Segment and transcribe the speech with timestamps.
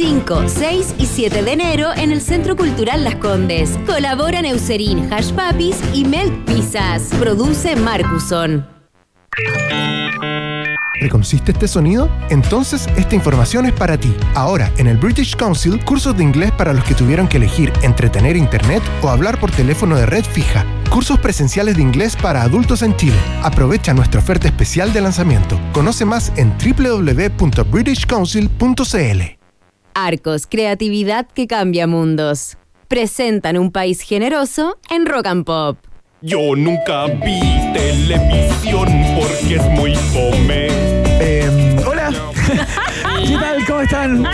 [0.00, 3.78] 5, 6 y 7 de enero en el Centro Cultural Las Condes.
[3.86, 7.10] Colaboran Eucerin, Hash Papis y Milk Pizzas.
[7.18, 8.66] Produce Marcuson.
[11.02, 12.08] ¿Reconociste este sonido?
[12.30, 14.16] Entonces esta información es para ti.
[14.34, 18.08] Ahora, en el British Council, cursos de inglés para los que tuvieron que elegir entre
[18.08, 20.64] tener internet o hablar por teléfono de red fija.
[20.88, 23.18] Cursos presenciales de inglés para adultos en Chile.
[23.42, 25.60] Aprovecha nuestra oferta especial de lanzamiento.
[25.74, 29.39] Conoce más en www.britishcouncil.cl.
[29.94, 32.56] Arcos, creatividad que cambia mundos.
[32.88, 35.78] Presentan un país generoso en Rock and Pop.
[36.22, 37.40] Yo nunca vi
[37.72, 40.68] televisión porque es muy fome.
[41.20, 42.10] Eh, hola.
[43.26, 43.66] ¿Qué tal?
[43.66, 44.26] ¿Cómo están?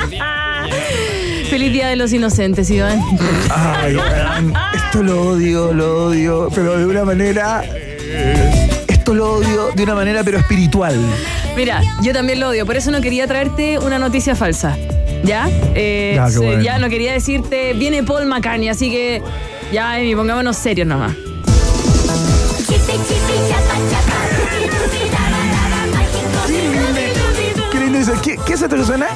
[1.49, 3.01] Feliz Día de los Inocentes, Iván.
[3.51, 7.63] Ay, weón, esto lo odio, lo odio, pero de una manera.
[8.89, 10.99] Esto lo odio de una manera, pero espiritual.
[11.57, 14.77] Mira, yo también lo odio, por eso no quería traerte una noticia falsa.
[15.25, 15.49] ¿Ya?
[15.75, 16.63] Eh, Ya, qué se- bueno.
[16.63, 19.23] ya no quería decirte, viene Paul McCartney, así que
[19.73, 21.15] ya, Emi, pongámonos serios nomás.
[22.69, 24.16] ¿Qué lindo
[28.07, 28.21] dice?
[28.23, 29.07] ¿Qué, ¿Qué es esto que suena?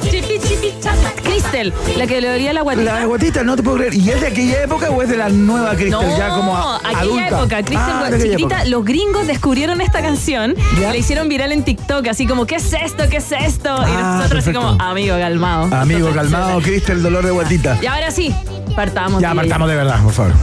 [1.23, 2.99] Crystal, la que le dolía la guatita.
[2.99, 3.93] La guatita, no te puedo creer.
[3.93, 6.01] ¿Y es de aquella época o es de la nueva Crystal?
[6.07, 7.27] No, ya como a- aquella adulta?
[7.27, 8.65] época, Crystal, Ah, chiquitita, época.
[8.65, 10.89] los gringos descubrieron esta canción, ¿Ya?
[10.89, 13.03] la hicieron viral en TikTok, así como, ¿qué es esto?
[13.09, 13.69] ¿Qué es esto?
[13.69, 15.75] y Ah, nosotros así como, amigo, calmado.
[15.75, 17.77] Amigo, calmado, Crystal, dolor de guatita.
[17.81, 18.33] Y ahora sí,
[18.75, 19.21] partamos.
[19.21, 20.33] Ya, partamos de verdad, por favor.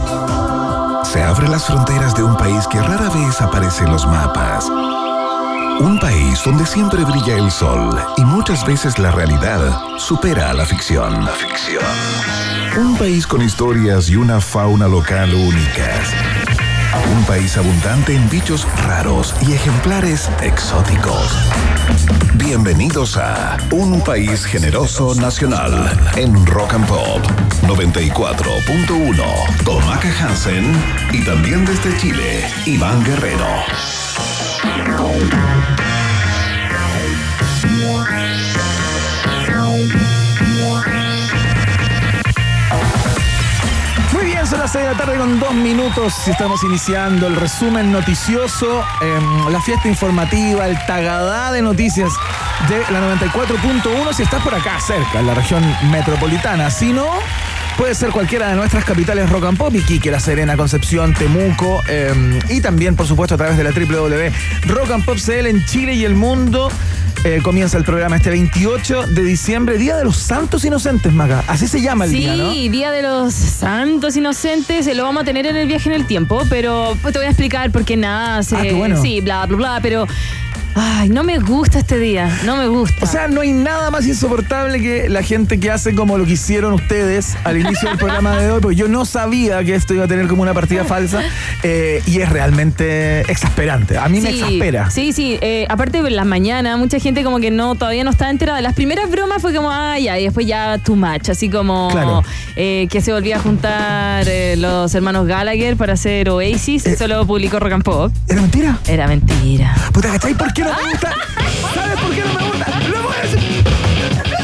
[1.05, 4.69] Se abren las fronteras de un país que rara vez aparece en los mapas.
[5.79, 10.65] Un país donde siempre brilla el sol y muchas veces la realidad supera a la
[10.65, 11.23] ficción.
[11.23, 11.83] La ficción.
[12.77, 16.13] Un país con historias y una fauna local únicas.
[17.15, 21.37] Un país abundante en bichos raros y ejemplares exóticos.
[22.35, 27.25] Bienvenidos a Un País Generoso Nacional en Rock and Pop
[27.63, 30.73] 94.1 con Maca Hansen
[31.13, 33.47] y también desde Chile, Iván Guerrero.
[44.13, 47.35] Muy bien, son las 6 de la tarde con dos minutos y estamos iniciando el
[47.35, 52.11] resumen noticioso, em, la fiesta informativa, el tagadá de noticias
[52.67, 56.69] de la 94.1 si estás por acá cerca, en la región metropolitana.
[56.69, 57.07] Si no,
[57.79, 62.37] puede ser cualquiera de nuestras capitales rock and pop, Iquique, La Serena, Concepción, Temuco em,
[62.49, 64.31] y también, por supuesto, a través de la www
[64.67, 66.69] Rock and Pop CL en Chile y el mundo.
[67.23, 71.43] Eh, comienza el programa este 28 de diciembre, Día de los Santos Inocentes, Maga.
[71.47, 72.51] Así se llama el Sí, día, ¿no?
[72.51, 76.05] Día de los Santos Inocentes, eh, lo vamos a tener en el viaje en el
[76.05, 78.55] tiempo, pero pues, te voy a explicar por qué nace.
[78.57, 79.01] Ah, qué bueno.
[79.01, 80.05] Sí, bla, bla, bla, pero.
[80.75, 83.03] Ay, no me gusta este día, no me gusta.
[83.03, 86.33] O sea, no hay nada más insoportable que la gente que hace como lo que
[86.33, 90.05] hicieron ustedes al inicio del programa de hoy, porque yo no sabía que esto iba
[90.05, 91.21] a tener como una partida falsa
[91.63, 93.97] eh, y es realmente exasperante.
[93.97, 94.89] A mí me exaspera.
[94.89, 95.37] Sí, sí.
[95.41, 98.61] eh, aparte en las mañanas, mucha gente como que no todavía no está enterada.
[98.61, 101.29] Las primeras bromas fue como, ay, ya, y después ya too much.
[101.29, 102.23] Así como Claro.
[102.55, 104.25] eh, que se volvía a juntar
[104.57, 106.85] los hermanos Gallagher para hacer Oasis.
[106.85, 108.11] Eso lo publicó Rock and Pop.
[108.27, 108.79] ¿Era mentira?
[108.87, 109.75] Era mentira.
[109.91, 110.33] Puta, ¿cachai?
[110.35, 110.68] ¿Por qué no
[111.73, 112.79] ¿Sabes por qué no me gusta?
[112.89, 113.63] Lo voy a decir.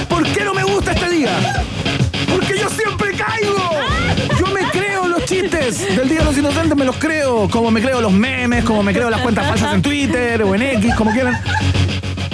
[0.10, 1.30] ¿Por qué no me gusta este día?
[2.30, 3.58] Porque yo siempre caigo.
[4.40, 7.48] Yo me creo los chistes del Día de los Inocentes, me los creo.
[7.50, 10.62] Como me creo los memes, como me creo las cuentas falsas en Twitter o en
[10.62, 11.40] X, como quieran.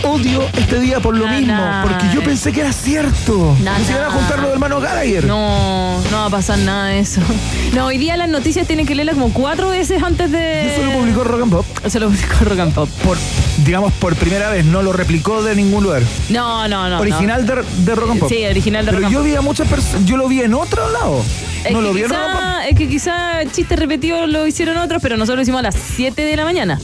[0.03, 3.55] Odio este día por lo mismo, porque yo pensé que era cierto.
[3.61, 5.25] Na, que se iban a juntar los hermanos Gallagher.
[5.25, 7.21] No, no va a pasar nada de eso.
[7.73, 10.73] No, hoy día las noticias tienen que leerlas como cuatro veces antes de.
[10.75, 11.65] Eso lo publicó Rock and Pop.
[11.85, 12.89] Eso lo publicó Rock and Pop.
[13.01, 13.17] Por,
[13.65, 16.01] digamos, por primera vez, no lo replicó de ningún lugar.
[16.29, 16.99] No, no, no.
[16.99, 18.29] original de, de Rock and Pop.
[18.29, 19.27] Sí, original de Pero Rock and yo Pop.
[19.29, 21.23] vi a muchas personas, yo lo vi en otro lado.
[21.63, 22.65] Es no lo vi en quizá- Rock and Pop.
[22.71, 26.21] Es que quizá chistes repetidos lo hicieron otros, pero nosotros lo hicimos a las 7
[26.23, 26.77] de la mañana.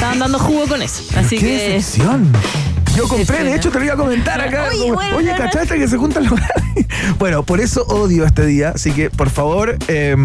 [0.00, 1.02] Estaban dando jugo con eso.
[1.14, 1.52] Así ¡Qué que.
[1.74, 2.32] decepción!
[2.96, 4.68] Yo compré, de hecho te lo iba a comentar acá.
[4.70, 5.38] Oye, como, bueno, Oye, no, no.
[5.44, 6.40] ¿cachaste que se juntan los
[7.18, 8.70] Bueno, por eso odio este día.
[8.74, 10.16] Así que, por favor, eh,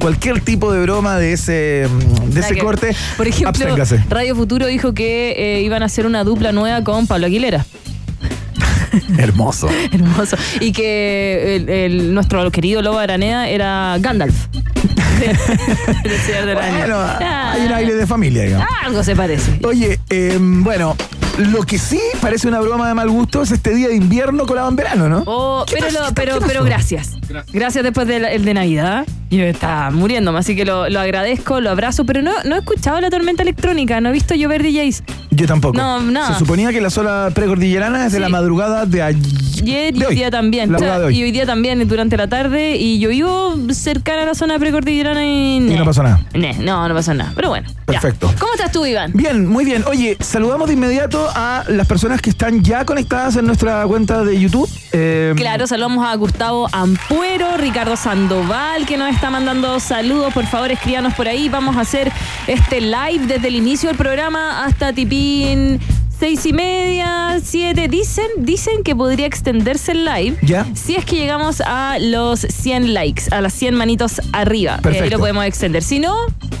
[0.00, 1.88] cualquier tipo de broma de ese, de
[2.32, 4.02] nada ese corte, Por ejemplo, absténgase.
[4.08, 7.66] Radio Futuro dijo que eh, iban a hacer una dupla nueva con Pablo Aguilera.
[9.18, 9.68] Hermoso.
[9.92, 10.38] Hermoso.
[10.60, 14.46] Y que el, el- nuestro querido Lobo Aranea era Gandalf.
[16.54, 18.66] Bueno, Ah, hay un aire de familia, digamos.
[18.84, 19.60] Algo se parece.
[19.64, 20.96] Oye, eh, bueno,
[21.38, 24.68] lo que sí parece una broma de mal gusto es este día de invierno colado
[24.68, 25.22] en verano, ¿no?
[25.26, 26.00] Oh, ¿Qué pero, pasó?
[26.00, 27.12] lo- ¿Qué pero, pero gracias.
[27.52, 29.06] Gracias después del el de Navidad.
[29.30, 32.98] Yo estaba muriéndome, así que lo, lo agradezco, lo abrazo, pero no, no he escuchado
[33.00, 35.02] la tormenta electrónica, no he visto llover DJs.
[35.30, 35.76] Yo tampoco.
[35.76, 36.32] No, nada.
[36.32, 38.22] Se suponía que la sola precordillerana es de Sí.
[38.22, 39.48] la madrugada de ayer.
[39.60, 40.70] Ayer y hoy día también.
[40.72, 41.18] La O sea, madrugada de hoy.
[41.20, 42.76] Y hoy día también durante la tarde.
[42.76, 45.56] Y yo vivo cercana a la zona precordillerana y.
[45.56, 46.20] Y no pasó nada.
[46.60, 47.32] No, no pasó nada.
[47.34, 47.68] Pero bueno.
[47.68, 47.74] ya.
[47.84, 48.32] Perfecto.
[48.38, 49.10] ¿Cómo estás tú, Iván?
[49.14, 49.84] Bien, muy bien.
[49.88, 54.38] Oye, saludamos de inmediato a las personas que están ya conectadas en nuestra cuenta de
[54.38, 54.68] YouTube.
[54.92, 60.32] Eh, Claro, saludamos a Gustavo Ampuero, Ricardo Sandoval, que nos está mandando saludos.
[60.32, 61.48] Por favor, escríbanos por ahí.
[61.48, 62.12] Vamos a hacer
[62.46, 65.80] este live desde el inicio del programa hasta tipín
[66.18, 67.88] seis y media, siete.
[67.88, 70.36] Dicen, dicen que podría extenderse el live.
[70.42, 70.66] Ya.
[70.74, 74.76] Si es que llegamos a los 100 likes, a las 100 manitos arriba.
[74.78, 75.04] Eh, Perfecto.
[75.04, 75.82] Ahí lo podemos extender.
[75.82, 76.14] Si no,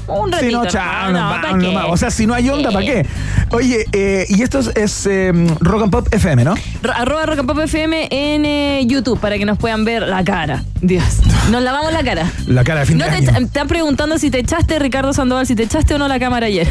[0.06, 0.48] un ratito.
[0.48, 1.66] Si no, chao, No, nos ¿pa' vamos qué?
[1.72, 1.86] nomás.
[1.90, 3.00] O sea, si no hay onda, ¿para qué?
[3.00, 3.06] Eh.
[3.50, 6.54] Oye, eh, y esto es, es, eh, Rock and Pop FM, ¿no?
[6.82, 10.22] Ro- Arroba Rock and Pop FM en eh, YouTube para que nos puedan ver la
[10.22, 10.62] cara.
[10.80, 11.04] Dios.
[11.50, 12.30] Nos lavamos la cara.
[12.46, 13.46] La cara de fin No de te, año.
[13.46, 16.68] están preguntando si te echaste, Ricardo Sandoval, si te echaste o no la cámara ayer.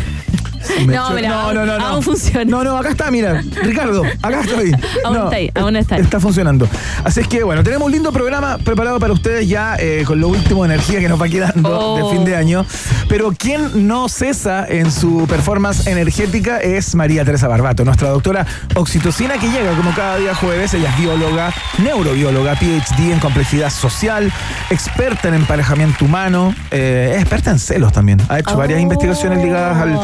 [0.86, 1.86] Me No, mira, no, no, no, no.
[1.88, 2.46] aún funciona.
[2.46, 3.42] No, no, acá está, mira.
[3.64, 4.72] Ricardo, acá estoy.
[5.04, 6.02] Aún No, está ahí, aún está ahí.
[6.02, 6.68] Está funcionando.
[7.04, 10.28] Así es que, bueno, tenemos un lindo programa preparado para ustedes ya eh, con lo
[10.30, 11.98] último de energía que nos va quedando Oh.
[12.10, 12.66] de fin de año.
[13.10, 19.38] Pero quien no cesa en su performance energética es María Teresa Barbato, nuestra doctora oxitocina
[19.38, 20.74] que llega como cada día jueves.
[20.74, 24.32] Ella es bióloga, neurobióloga, PhD en complejidad social,
[24.70, 28.22] experta en emparejamiento humano, eh, es experta en celos también.
[28.30, 28.84] Ha hecho varias Oh.
[28.84, 30.00] investigaciones ligadas al,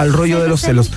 [0.00, 0.90] al rollo de los celos.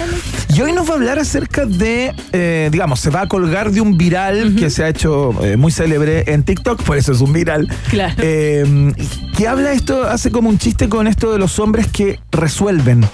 [0.55, 3.81] Y hoy nos va a hablar acerca de, eh, digamos, se va a colgar de
[3.81, 7.33] un viral que se ha hecho eh, muy célebre en TikTok, por eso es un
[7.33, 7.67] viral.
[7.89, 8.15] Claro.
[8.19, 8.94] Eh,
[9.38, 13.05] que habla esto, hace como un chiste con esto de los hombres que resuelven.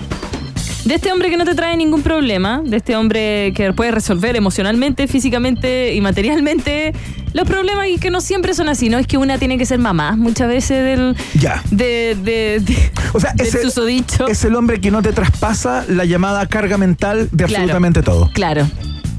[0.90, 4.36] De este hombre que no te trae ningún problema, de este hombre que puede resolver
[4.36, 6.96] emocionalmente, físicamente y materialmente
[7.32, 8.98] los problemas y que no siempre son así, ¿no?
[8.98, 11.16] Es que una tiene que ser mamá muchas veces del.
[11.40, 11.62] Ya.
[11.70, 15.86] De, de, de- O sea, del es el, es el hombre que no te traspasa
[15.88, 17.54] la llamada carga mental de Claro.
[17.66, 18.32] absolutamente todo.
[18.34, 18.68] Claro.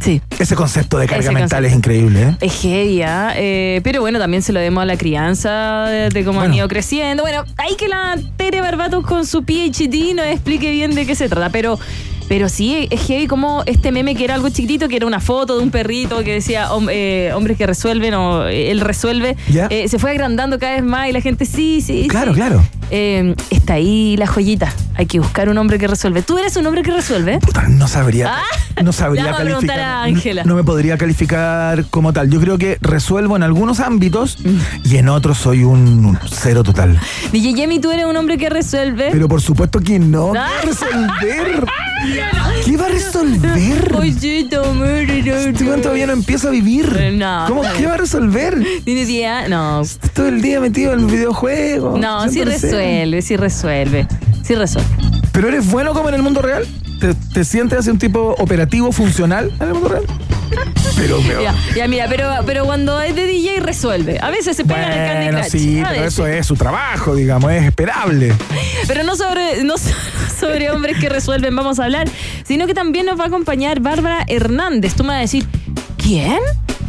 [0.00, 0.20] Sí.
[0.38, 1.66] Ese concepto de carga Ese mental concepto.
[1.68, 2.36] es increíble, ¿eh?
[2.40, 3.32] Es heavy, ¿ah?
[3.36, 6.56] Eh, pero bueno, también se lo demos a la crianza, de, de cómo han Bueno.
[6.56, 7.22] ido creciendo.
[7.22, 11.28] Bueno, hay que la Tere Barbatos con su PhD nos explique bien de qué se
[11.28, 11.78] trata, pero...
[12.30, 15.56] Pero sí, es heavy como este meme que era algo chiquitito, que era una foto
[15.58, 19.36] de un perrito que decía hom- eh, hombres que resuelven o eh, él resuelve,
[19.68, 22.06] eh, se fue agrandando cada vez más y la gente sí, sí.
[22.08, 22.36] Claro, sí.
[22.36, 22.62] claro.
[22.92, 24.72] Eh, está ahí la joyita.
[24.94, 26.22] Hay que buscar un hombre que resuelve.
[26.22, 27.38] ¿Tú eres un hombre que resuelve?
[27.40, 28.32] Puta, no sabría.
[28.32, 29.80] Ah, no sabría calificar.
[29.80, 30.44] a Ángela.
[30.44, 32.30] No, no me podría calificar como tal.
[32.30, 34.38] Yo creo que resuelvo en algunos ámbitos
[34.84, 36.96] y en otros soy un, un cero total.
[37.32, 39.08] DJ Jemmy, ¿tú eres un hombre que resuelve?
[39.10, 40.30] Pero por supuesto que no.
[40.32, 40.64] ¿Qué va Ah.
[40.64, 41.64] resolver?
[42.64, 43.58] ¿Qué va a resolver?
[45.24, 47.12] Este weón todavía no empieza a vivir.
[47.14, 48.62] No, ¿Cómo qué va a resolver?
[48.84, 49.48] ¿Tienes idea?
[49.48, 49.82] No.
[50.14, 51.98] Todo el día metido en videojuegos.
[52.00, 52.44] No, sí 100%.
[52.44, 54.06] resuelve, sí resuelve.
[54.42, 54.88] Sí resuelve.
[55.32, 56.66] ¿Pero eres bueno como en el mundo real?
[57.00, 60.04] ¿Te, te sientes así un tipo operativo, funcional en el mundo real?
[60.96, 64.18] Pero, pero Ya, ya mira, pero, pero cuando es de DJ resuelve.
[64.20, 65.50] A veces se pega el Candy Bueno, Crush.
[65.50, 68.34] sí, pero eso es su trabajo, digamos, es esperable.
[68.86, 69.90] Pero no sobre, no so-
[70.40, 72.08] sobre hombres que resuelven vamos a hablar,
[72.44, 74.94] sino que también nos va a acompañar Bárbara Hernández.
[74.94, 75.46] Tú me vas a decir,
[75.96, 76.38] ¿quién?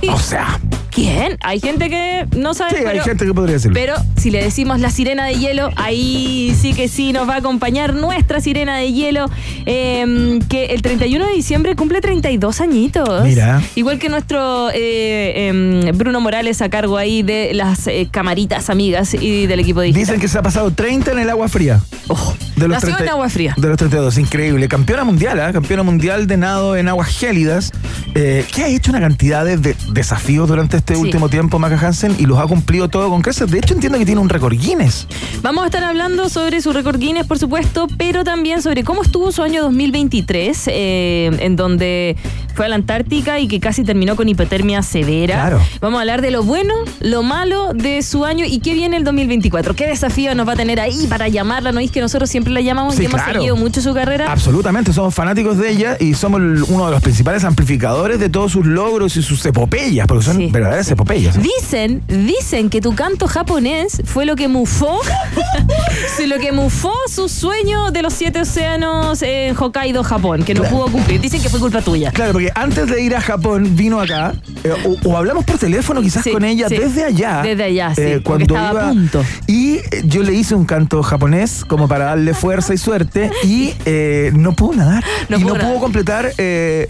[0.01, 0.59] Y- O sea,
[0.91, 1.37] ¿Quién?
[1.41, 2.71] Hay gente que no sabe.
[2.71, 3.73] sí, hay pero- gente que podría decirlo.
[3.73, 7.37] Pero si le decimos la sirena de hielo, ahí sí que sí nos va a
[7.37, 9.29] acompañar nuestra sirena de hielo,
[9.65, 13.23] eh, que el 31 de diciembre cumple 32 añitos.
[13.23, 13.61] Mira.
[13.75, 19.13] Igual que nuestro eh, em, Bruno Morales a cargo ahí de las eh, camaritas amigas
[19.13, 20.01] y del equipo digital.
[20.01, 21.79] Dicen que se ha pasado 30 en el agua fría.
[22.09, 23.53] Oh, De los nació en 30 agua fría.
[23.57, 24.67] De los 32, increíble.
[24.67, 25.53] Campeona mundial, ¿ah?
[25.53, 27.71] Campeona mundial de nado en aguas gélidas,
[28.15, 31.01] eh, que ha hecho una cantidad de, de desafíos durante este Sí.
[31.01, 33.49] último tiempo, Maca Hansen, y los ha cumplido todo con creces.
[33.49, 35.07] De hecho, entiendo que tiene un récord Guinness.
[35.41, 39.31] Vamos a estar hablando sobre su récord Guinness, por supuesto, pero también sobre cómo estuvo
[39.31, 42.15] su año 2023, eh, en donde
[42.53, 45.35] fue a la Antártica y que casi terminó con hipotermia severa.
[45.35, 45.61] Claro.
[45.79, 49.03] Vamos a hablar de lo bueno, lo malo de su año y qué viene el
[49.03, 49.75] 2024.
[49.75, 51.71] ¿Qué desafío nos va a tener ahí para llamarla?
[51.71, 53.39] ¿No es que nosotros siempre la llamamos Sí, y hemos claro.
[53.39, 54.31] seguido mucho su carrera?
[54.31, 58.65] Absolutamente, somos fanáticos de ella y somos uno de los principales amplificadores de todos sus
[58.65, 60.47] logros y sus epopeyas, porque son Sí.
[60.51, 61.37] verdaderas epopeyas.
[61.41, 64.99] Dicen, dicen que tu canto japonés fue lo que mufó,
[66.27, 70.75] lo que mufó su sueño de los siete océanos en Hokkaido, Japón, que no Claro.
[70.77, 71.19] pudo cumplir.
[71.19, 72.11] Dicen que fue culpa tuya.
[72.11, 74.33] Claro, porque antes de ir a Japón vino acá,
[74.63, 76.77] eh, o, o hablamos por teléfono quizás Sí, con ella sí.
[76.77, 77.41] desde allá.
[77.43, 79.23] Desde allá, sí, eh, porque cuando estaba a iba, punto.
[79.45, 83.73] Y eh, yo le hice un canto japonés como para darle fuerza y suerte y
[83.85, 85.03] eh, no pudo nadar.
[85.29, 85.71] No y pudo no nadar.
[85.71, 86.31] pudo completar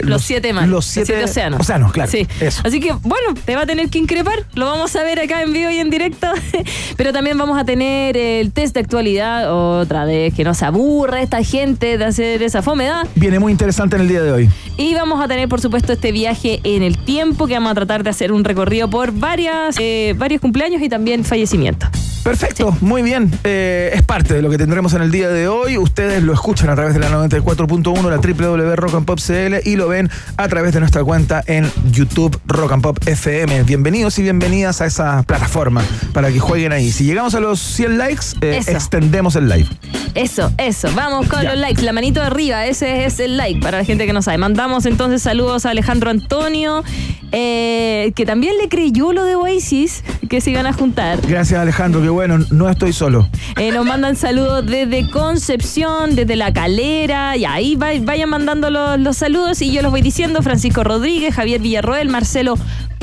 [0.00, 0.70] Los, siete mares.
[0.70, 1.60] Los siete, océanos.
[1.60, 2.10] Océanos, claro.
[2.10, 2.26] Sí.
[2.40, 2.62] Eso.
[2.64, 4.46] Así que, bueno, te va a tener que increpar.
[4.54, 6.28] Lo vamos a ver acá en vivo y en directo.
[6.96, 11.22] Pero también vamos a tener el test de actualidad otra vez, que no se aburre
[11.22, 13.06] esta gente de hacer esa fomedad.
[13.16, 14.50] Viene muy interesante en el día de hoy.
[14.78, 18.02] Y vamos a tener, por supuesto, este viaje en el tiempo, que vamos a tratar
[18.04, 22.11] de hacer un recorrido por varias, eh, varios cumpleaños y también fallecimientos.
[22.22, 23.30] Perfecto, muy bien.
[23.42, 25.76] Eh, es parte de lo que tendremos en el día de hoy.
[25.76, 30.72] Ustedes lo escuchan a través de la 94.1, la www.rockandpopcl y lo ven a través
[30.72, 33.64] de nuestra cuenta en YouTube Rock and Pop FM.
[33.64, 36.92] Bienvenidos y bienvenidas a esa plataforma para que jueguen ahí.
[36.92, 39.66] Si llegamos a los 100 likes, eh, extendemos el live.
[40.14, 40.88] Eso, eso.
[40.94, 41.50] Vamos con Ya.
[41.50, 41.82] los likes.
[41.82, 44.38] La manito arriba, ese es el like para la gente que no sabe.
[44.38, 46.84] Mandamos entonces saludos a Alejandro Antonio,
[47.32, 51.18] eh, que también le creyó lo de Oasis, que se iban a juntar.
[51.26, 53.28] Gracias Alejandro, bueno, no estoy solo.
[53.56, 58.98] Eh, nos mandan saludos desde Concepción, desde La Calera, y ahí va- vayan mandando los,
[59.00, 60.42] los saludos y yo los voy diciendo.
[60.42, 62.54] Francisco Rodríguez, Javier Villarroel, Marcelo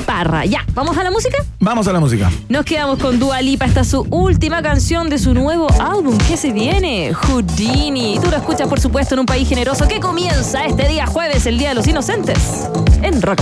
[0.06, 0.44] Parra.
[0.46, 1.36] Ya, ¿vamos a la música?
[1.60, 2.30] Vamos a la música.
[2.48, 6.16] Nos quedamos con Dua Lipa, esta es su última canción de su nuevo álbum.
[6.26, 7.12] ¿Qué se viene?
[7.12, 8.18] Houdini.
[8.22, 11.58] Tú lo escuchas, por supuesto, en un país generoso que comienza este día jueves, el
[11.58, 12.68] Día de los Inocentes,
[13.02, 13.40] en Rock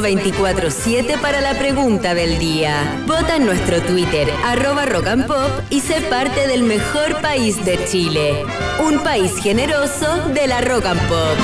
[0.00, 3.02] permiso 24-7 para la pregunta del día.
[3.06, 7.78] Vota en nuestro Twitter, arroba Rock and Pop, y sé parte del mejor país de
[7.84, 8.42] Chile.
[8.82, 11.36] Un país generoso de la Rock and Pop.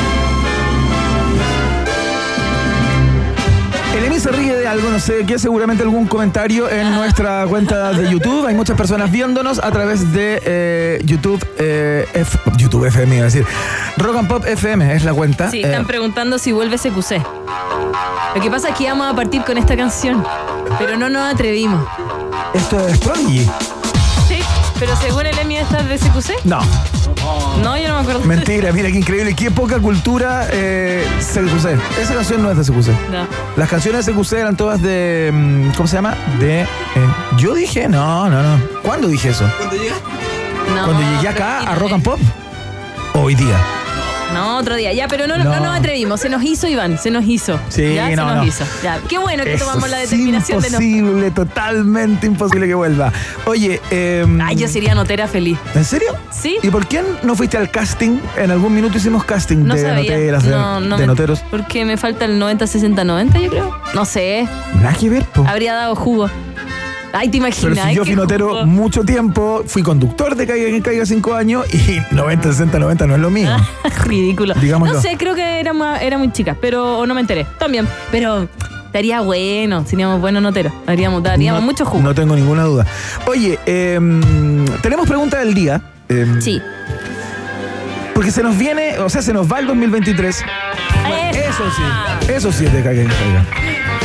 [3.97, 7.93] El Emi se ríe de algo, no sé qué, seguramente algún comentario en nuestra cuenta
[7.93, 8.47] de YouTube.
[8.47, 13.26] Hay muchas personas viéndonos a través de eh, YouTube, eh, F- YouTube FM, iba a
[13.26, 13.45] decir.
[13.97, 15.50] Rock and Pop FM es la cuenta.
[15.50, 17.21] Sí, Eh, están preguntando si vuelve CQC.
[18.35, 20.25] Lo que pasa es que íbamos a partir con esta canción,
[20.78, 21.85] pero no nos atrevimos.
[22.55, 23.45] esto es Prodigy.
[24.28, 24.38] Sí,
[24.78, 26.45] pero según el Emi esta es de CQC.
[26.45, 26.61] No,
[27.62, 28.21] No, yo no me acuerdo.
[28.21, 31.99] mentira, mira qué increíble, qué poca cultura eh, CQC.
[32.00, 32.88] Esa canción no es de CQC.
[33.11, 33.26] No.
[33.57, 35.31] Las canciones de CQC eran todas de.
[35.33, 36.14] mm, ¿Cómo se llama?
[36.38, 36.61] De.
[36.62, 36.67] eh,
[37.38, 38.61] yo dije, no, no, no.
[38.83, 39.45] ¿Cuándo dije eso?
[39.45, 42.21] No, Cuando llegué acá a Rock and Pop.
[43.14, 43.57] Hoy día.
[44.38, 44.92] No, otro día.
[44.92, 45.45] Ya, pero no, no.
[45.45, 45.61] No.
[45.61, 46.21] nos atrevimos.
[46.21, 46.99] Se nos hizo, Iván.
[46.99, 47.59] Se nos hizo.
[47.68, 48.45] Sí, ya, no, se nos no.
[48.45, 48.64] hizo.
[48.83, 49.00] Ya.
[49.09, 50.80] Qué bueno que Eso tomamos la determinación de no.
[50.80, 53.12] imposible, totalmente imposible que vuelva.
[53.47, 55.59] Oye, eh, Ay, yo sería notera feliz.
[55.75, 56.09] ¿en serio?
[56.30, 56.57] ¿Sí?
[56.62, 58.18] ¿Y por qué no fuiste al casting?
[58.37, 60.12] En algún minuto hicimos casting No de sabía.
[60.12, 61.40] noteras, de, no, no de me- noteros.
[61.50, 63.78] Porque me falta el 90-60-90, yo creo.
[63.95, 64.47] No sé.
[64.76, 65.45] Nada que ver, po.
[65.47, 66.30] Habría dado jugo.
[67.12, 67.88] Ay, te Pero imaginas.
[67.88, 68.66] si yo fui notero jugo.
[68.66, 73.14] mucho tiempo, fui conductor de Caiga Quien Caiga 5 años y 90, 60, 90 no
[73.14, 73.48] es lo mío.
[74.04, 74.54] Ridículo.
[74.54, 74.94] Digámoslo.
[74.94, 75.72] No sé, creo que era,
[76.02, 77.46] era muy chica, pero no me enteré.
[77.58, 77.88] También.
[78.10, 78.46] Pero
[78.86, 79.84] estaría bueno.
[79.86, 80.72] Seríamos buenos noteros.
[80.86, 82.02] Daríamos, daríamos no, mucho jugo.
[82.02, 82.86] No tengo ninguna duda.
[83.26, 85.80] Oye, em, tenemos pregunta del día.
[86.08, 86.60] em, Sí.
[88.14, 90.44] Porque se nos viene, o sea, se nos va el 2023.
[91.32, 93.98] Eso sí, eso sí es de Caiga Quien Caiga.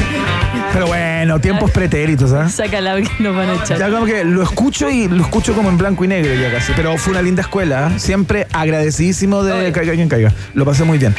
[0.74, 2.50] Pero bueno, tiempos pretéritos, ¿ah?
[2.50, 3.78] Sácala que nos van a echar.
[3.78, 6.74] Ya como que lo escucho y lo escucho como en blanco y negro ya casi.
[6.76, 7.92] Pero fue una linda escuela.
[7.94, 8.00] ¿eh?
[8.00, 9.72] Siempre agradecidísimo de Oye.
[9.72, 10.34] caiga quien caiga.
[10.56, 11.14] Lo pasé muy bien.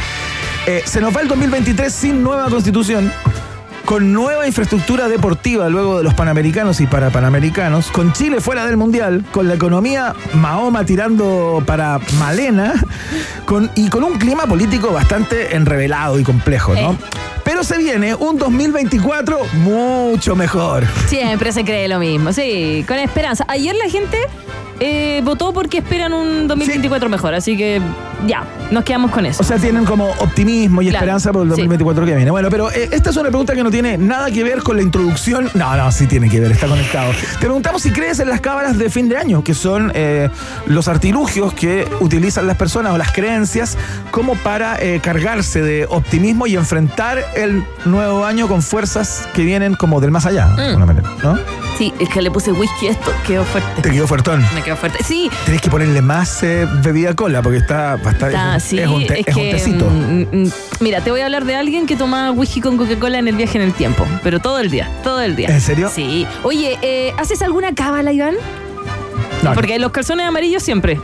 [0.67, 3.13] Eh, se nos va el 2023 sin nueva constitución.
[3.85, 8.79] Con nueva infraestructura deportiva luego de los panamericanos y para panamericanos, con Chile fuera del
[8.79, 12.73] mundial, con la economía Mahoma tirando para Malena,
[13.45, 16.93] con, y con un clima político bastante enrevelado y complejo, ¿no?
[16.93, 16.99] Eh.
[17.45, 20.85] Pero se viene un 2024 mucho mejor.
[21.07, 23.45] Siempre se cree lo mismo, sí, con esperanza.
[23.49, 24.17] Ayer la gente
[24.81, 27.81] eh, votó porque esperan un 2024 mejor, así que
[28.27, 29.43] ya, nos quedamos con eso.
[29.43, 31.63] O sea, tienen como optimismo y Claro, esperanza por el sí.
[31.63, 32.31] 2024 que viene.
[32.31, 34.83] Bueno, pero eh, esta es una pregunta que no tiene nada que ver con la
[34.83, 35.51] introducción.
[35.55, 37.13] No, no, sí tiene que ver, está conectado.
[37.13, 40.29] Te preguntamos si crees en las cábalas de fin de año, que son eh,
[40.67, 43.77] los artilugios que utilizan las personas o las creencias
[44.11, 49.75] como para eh, cargarse de optimismo y enfrentar el nuevo año con fuerzas que vienen
[49.75, 51.39] como del más allá, de alguna manera, ¿no?
[51.79, 53.83] Sí, es que le puse whisky a esto, quedó fuerte.
[53.83, 54.45] Te quedó fuertón.
[54.55, 55.03] Me quedó fuerte.
[55.03, 58.27] Sí, Tenés que ponerle más eh, bebida cola porque está bastante.
[58.29, 59.85] está, es, sí, es un, te- es es un que, tecito.
[59.91, 60.51] mm, mm,
[60.81, 63.59] mira, te voy a hablar de alguien que tomaba whisky con Coca-Cola en el viaje
[63.59, 65.49] en el tiempo, pero todo el día, todo el día.
[65.49, 65.91] ¿En serio?
[65.93, 66.27] Sí.
[66.45, 68.37] Oye, eh, ¿haces alguna cábala, Iván?
[69.43, 71.01] No, Porque los calzones amarillos siempre.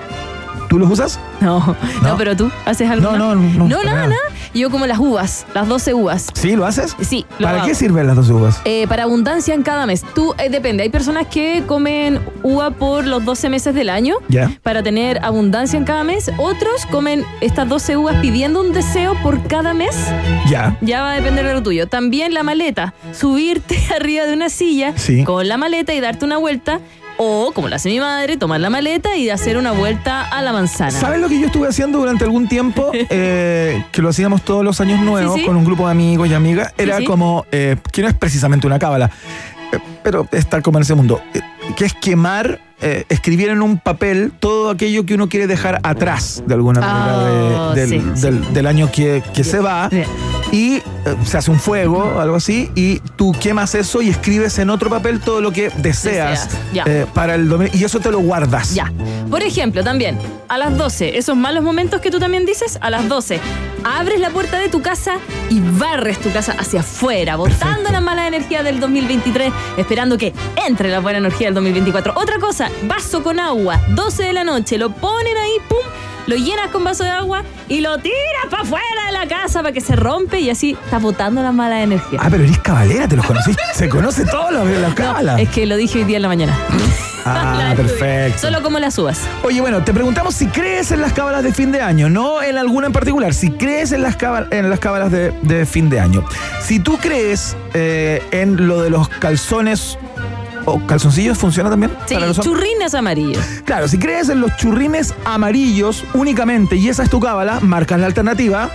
[0.68, 1.18] ¿Tú los usas?
[1.40, 1.58] No,
[2.02, 2.16] no, No.
[2.16, 3.10] pero tú, ¿haces algo?
[3.10, 4.16] No, no, no, No, nada, nada.
[4.54, 6.26] Yo como las uvas, las 12 uvas.
[6.34, 6.96] ¿Sí, lo haces?
[7.00, 7.68] Sí, lo ¿Para hago.
[7.68, 8.60] qué sirven las dos uvas?
[8.64, 10.04] Eh, para abundancia en cada mes.
[10.14, 10.82] Tú, eh, depende.
[10.82, 14.50] Hay personas que comen uva por los 12 meses del año Ya.
[14.62, 16.30] para tener abundancia en cada mes.
[16.38, 19.96] Otros comen estas 12 uvas pidiendo un deseo por cada mes.
[20.48, 20.76] Ya.
[20.80, 21.86] Ya va a depender de lo tuyo.
[21.86, 22.94] También la maleta.
[23.12, 25.24] Subirte arriba de una silla Sí.
[25.24, 26.80] con la maleta y darte una vuelta.
[27.22, 30.54] O, como lo hace mi madre, tomar la maleta y hacer una vuelta a la
[30.54, 30.90] manzana.
[30.92, 32.90] ¿Sabes lo que yo estuve haciendo durante algún tiempo?
[33.12, 35.46] Eh, que lo hacíamos todos los años nuevos Sí, sí.
[35.46, 36.72] con un grupo de amigos y amigas.
[36.78, 37.04] Era sí.
[37.04, 39.10] como, eh, que no es precisamente una cábala,
[39.72, 41.40] eh, pero está como en ese mundo, eh,
[41.76, 46.42] que es quemar, eh, escribir en un papel todo aquello que uno quiere dejar atrás,
[46.46, 48.20] de alguna manera, de- Oh, del, sí, sí.
[48.22, 49.88] del- del año que, que se va.
[49.88, 50.06] Bien.
[50.52, 50.82] Y eh,
[51.24, 55.20] se hace un fuego, algo así, y tú quemas eso y escribes en otro papel
[55.20, 56.48] todo lo que deseas,
[56.86, 57.70] eh, para el domingo.
[57.74, 58.74] Y eso te lo guardas.
[58.74, 58.90] Ya.
[59.30, 63.08] Por ejemplo, también, a las 12, esos malos momentos que tú también dices, a las
[63.08, 63.38] 12,
[63.84, 65.18] abres la puerta de tu casa
[65.50, 67.92] y barres tu casa hacia afuera, botando Perfecto.
[67.92, 69.52] la mala energía del 2023,
[69.90, 70.32] esperando que
[70.68, 72.12] entre la buena energía del 2024.
[72.14, 75.78] Otra cosa, vaso con agua, 12 de la noche, lo ponen ahí, pum,
[76.28, 78.14] lo llenas con vaso de agua y lo tiras
[78.48, 81.82] para afuera de la casa para que se rompe y así estás botando la mala
[81.82, 82.20] energía.
[82.22, 83.52] Ah, pero eres cabalera, te los conocí.
[83.74, 85.40] Se conoce todo lo de la cábala.
[85.40, 86.56] Es que lo dije hoy día en la mañana.
[87.30, 88.38] Ah, perfecto.
[88.40, 89.20] Solo como las uvas.
[89.42, 92.58] Oye, bueno, te preguntamos si crees en las cábalas de fin de año, no en
[92.58, 94.16] alguna en particular, si crees en las,
[94.50, 96.24] en las cábalas de, de fin de año.
[96.62, 99.98] Si tú crees eh, en lo de los calzones
[100.64, 101.92] o calzoncillos, ¿funciona también?
[102.06, 103.44] Sí, para los churrines amarillos.
[103.64, 108.06] Claro, si crees en los churrines amarillos únicamente y esa es tu cábala, marcas la
[108.06, 108.70] alternativa.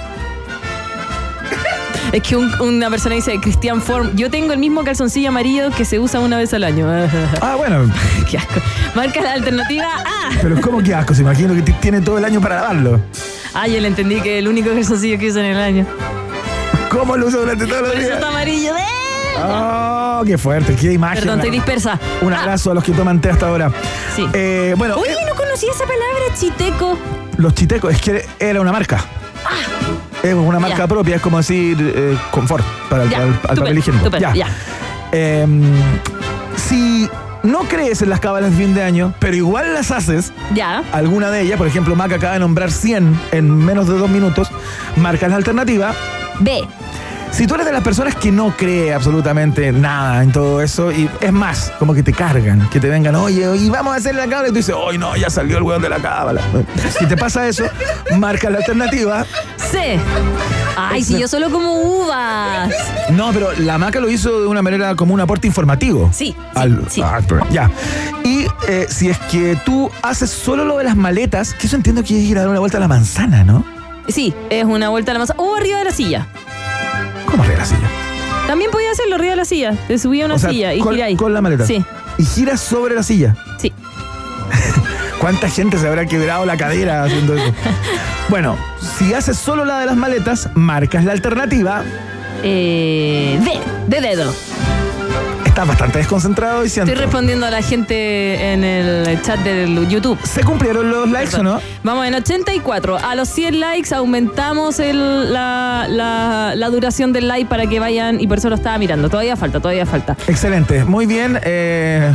[2.16, 5.84] Es que un- una persona dice, Cristian Form, yo tengo el mismo calzoncillo amarillo que
[5.84, 6.88] se usa una vez al año.
[7.42, 7.92] Ah, bueno,
[8.30, 8.62] Qué asco.
[8.96, 10.30] Marca la alternativa A.
[10.42, 11.14] pero ¿cómo que asco?
[11.14, 13.02] Se imagino que tiene todo el año para lavarlo.
[13.54, 15.86] Ah, yo le entendí que el único calzoncillo que usa en el año.
[16.90, 18.76] ¿Cómo lo uso durante todos los Por eso está amarillo.
[18.78, 18.82] ¡Eh!
[19.44, 21.20] Oh, qué fuerte, qué imagen.
[21.20, 22.00] Perdón, estoy dispersa.
[22.22, 23.70] Un Ah, abrazo a los que toman té hasta ahora.
[24.16, 24.26] Sí.
[24.34, 26.98] Eh, bueno, Oye, eh, no conocía esa palabra, chiteco.
[27.36, 29.04] los chitecos, es que era una marca.
[30.30, 30.88] Es una marca Ya.
[30.88, 34.06] propia, es como decir eh, confort para el, Ya, papel higiénico.
[34.06, 34.48] estupendo, ya.
[35.12, 35.62] Em,
[36.56, 37.08] si
[37.44, 40.84] no crees en las cábalas de fin de año, pero igual las haces, Ya.
[40.92, 44.50] alguna de ellas, por ejemplo, Mac acaba de nombrar 100 en menos de dos minutos,
[44.96, 45.94] marcas la alternativa.
[46.40, 46.68] B.
[47.36, 51.10] Si tú eres de las personas que no cree absolutamente nada en todo eso, y
[51.20, 54.26] es más, como que te cargan, que te vengan, oye, y vamos a hacer la
[54.26, 56.40] cábala, y tú dices, oye, no, ya salió el hueón de la cábala.
[56.98, 57.66] Si te pasa eso,
[58.18, 59.26] marca la alternativa.
[59.58, 60.00] C.
[60.78, 62.74] Ay, si yo solo como uvas.
[63.10, 66.10] No, pero la maca lo hizo de una manera como un aporte informativo.
[66.14, 67.02] Sí, Al- sí.
[67.02, 67.52] al programa.
[67.52, 67.70] ya.
[68.24, 72.02] Y eh, si es que tú haces solo lo de las maletas, que eso entiendo
[72.02, 73.66] que es ir a dar una vuelta a la manzana, ¿no?
[74.08, 75.34] Sí, es una vuelta a la masa.
[75.38, 76.28] O arriba de la silla.
[77.26, 77.90] ¿Cómo arriba de la silla?
[78.48, 79.74] También podía hacerlo arriba de la silla.
[79.88, 81.66] Te subía a una O sea, silla y con, con la maleta.
[81.66, 81.84] Sí,
[82.18, 83.36] Y giras sobre la silla.
[83.60, 83.74] sí.
[85.20, 87.52] ¿Cuánta gente se habrá quebrado la cadera haciendo eso?
[88.30, 88.56] bueno,
[88.98, 91.84] si haces solo la de las maletas, marcas la alternativa.
[92.44, 93.60] Eh, D.
[93.88, 94.32] De dedo.
[95.56, 96.92] Estás bastante desconcentrado y siento.
[96.92, 100.20] Estoy respondiendo a la gente en el chat del YouTube.
[100.26, 101.62] ¿Se cumplieron los likes o no?
[101.82, 102.98] Vamos en 84.
[102.98, 108.20] A los 100 likes aumentamos el- la, la- la duración del like para que vayan
[108.20, 109.08] y por eso lo estaba mirando.
[109.08, 110.18] Todavía falta, todavía falta.
[110.28, 111.40] Excelente, muy bien.
[111.42, 112.12] eh,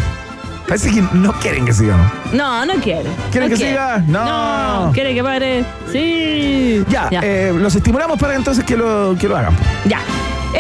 [0.69, 2.13] parece que no quieren que sigamos.
[2.35, 3.09] No, no quiere.
[3.31, 4.05] ¿Quiere no que siga?
[4.07, 4.85] No.
[4.87, 4.93] No.
[4.93, 5.65] ¿Quiere que pare?
[5.91, 6.85] Sí.
[6.91, 7.21] Ya, Ya.
[7.23, 9.57] eh, los estimulamos para entonces que lo, que lo hagan.
[9.87, 10.01] ya.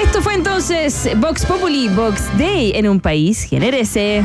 [0.03, 4.25] Esto fue entonces Vox Populi, Vox Day en un país generese.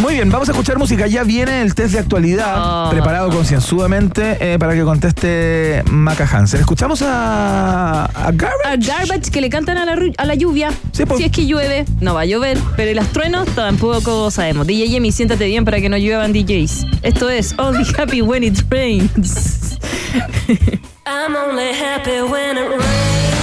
[0.00, 1.06] Muy bien, vamos a escuchar música.
[1.06, 2.90] Ya viene el test de actualidad, Oh.
[2.90, 6.60] preparado concienzudamente eh, para que conteste Maca Hansen.
[6.60, 8.66] Escuchamos a, a Garbage.
[8.68, 10.70] A Garbage que le cantan a la, a la lluvia.
[10.92, 11.16] Sí, po.
[11.16, 12.58] Si es que llueve, no va a llover.
[12.76, 14.66] Pero los truenos tampoco sabemos.
[14.66, 16.86] DJ Yemi, siéntate bien para que no lluevan DJs.
[17.02, 19.78] Esto es Only Happy When It Rains.
[21.06, 23.35] I'm only happy when it rains.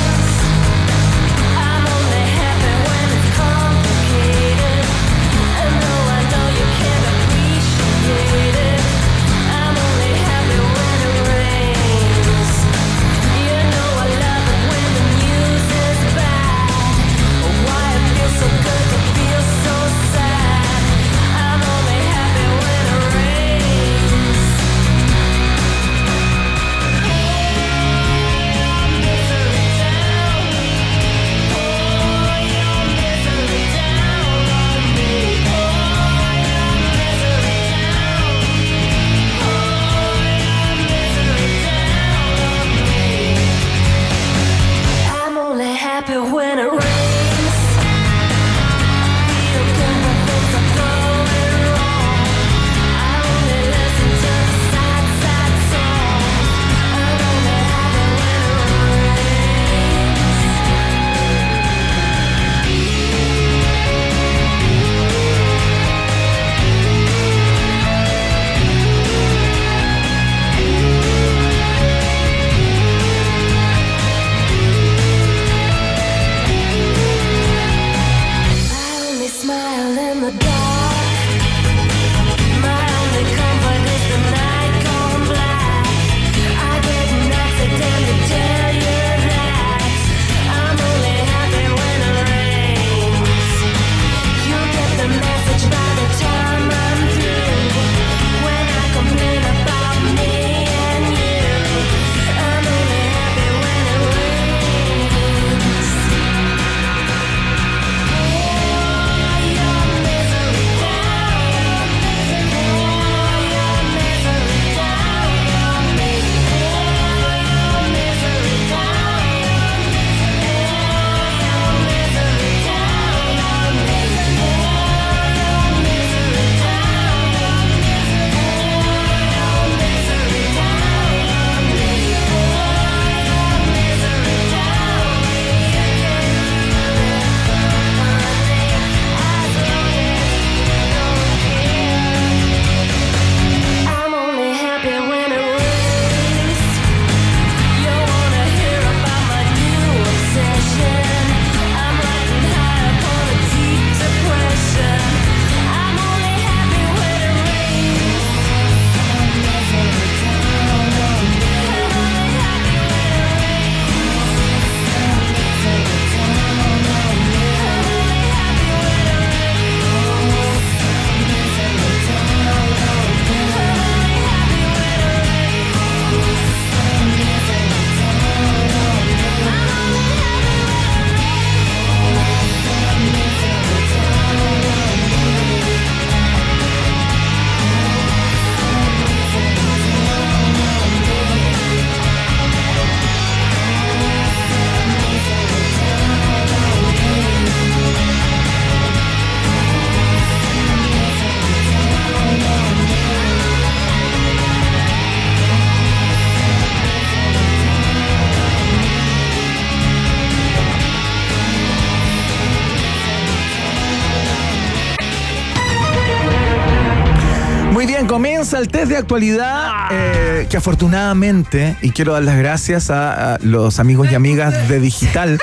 [218.94, 224.16] De actualidad eh, que afortunadamente, y quiero dar las gracias a, a los amigos y
[224.16, 225.40] amigas de Digital,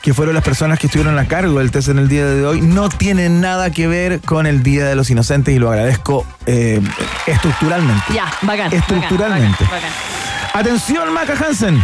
[0.00, 2.60] que fueron las personas que estuvieron a cargo del test en el día de hoy,
[2.60, 6.80] no tiene nada que ver con el Día de los Inocentes y lo agradezco eh,
[7.26, 8.04] estructuralmente.
[8.14, 8.72] Ya, bacán.
[8.72, 9.64] Estructuralmente.
[9.64, 11.82] bacán, bacán, Atención, Maca Hansen.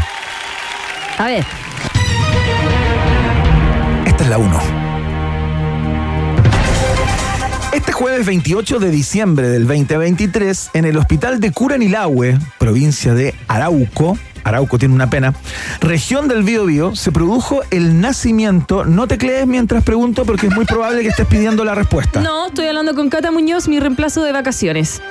[1.19, 1.45] A ver,
[4.07, 4.78] Esta es la 1.
[7.73, 14.19] Este jueves 28 de diciembre del 2023, en el hospital de Curanilahue, provincia de Arauco,
[14.43, 15.35] Arauco tiene una pena,
[15.81, 18.87] región del Biobío, se produjo el nacimiento.
[18.87, 22.21] No te crees mientras pregunto porque es muy probable que estés pidiendo la respuesta.
[22.21, 25.03] no, estoy hablando con Cata Muñoz, mi reemplazo de vacaciones.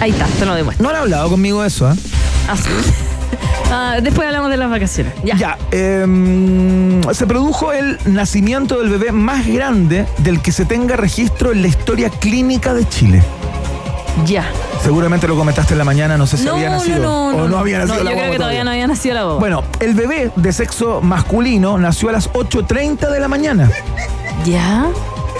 [0.00, 0.82] Ahí está, te lo demuestro.
[0.82, 1.94] No han hablado conmigo de eso, ¿eh?
[2.48, 2.70] Así.
[3.70, 5.12] Ah, después hablamos de las vacaciones.
[5.24, 5.36] Ya.
[5.36, 11.52] Ya, em, se produjo el nacimiento del bebé más grande del que se tenga registro
[11.52, 13.22] en la historia clínica de Chile.
[14.24, 14.44] Ya.
[14.82, 17.32] Seguramente lo comentaste en la mañana, no sé si No, había no, nacido no, o
[17.40, 17.58] no, no.
[17.58, 19.38] había nacido No, la yo creo que todavía no había nacido la boba.
[19.40, 23.70] Bueno, el bebé de sexo masculino nació a las 8.30 de la mañana.
[24.44, 24.86] ¿Ya?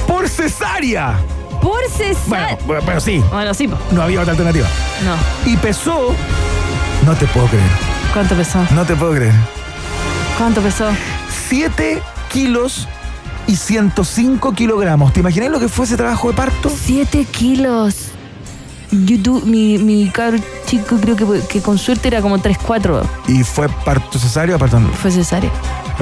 [0.07, 1.15] ¡Por cesárea!
[1.63, 2.59] Por Bueno, cesárea.
[2.67, 3.77] bueno, pero sí, Bueno, sí, po.
[3.93, 4.67] no había otra alternativa.
[5.05, 5.51] No.
[5.51, 6.13] Y pesó...
[7.07, 7.65] No te puedo creer,
[8.13, 8.65] ¿Cuánto pesó?
[8.73, 9.35] no te puedo creer.
[10.39, 10.87] ¿Cuánto pesó?
[11.49, 12.89] 7 kilos
[13.47, 15.13] y 105 kilogramos.
[15.13, 16.71] ¿Te imaginas lo que fue ese trabajo de parto?
[16.71, 17.95] Siete kilos.
[18.91, 23.03] YouTube, mi, mi cabro chico creo que, que con suerte era como 3, 4.
[23.29, 24.81] ¿Y fue parto cesárea o parto?
[25.01, 25.51] Fue cesárea.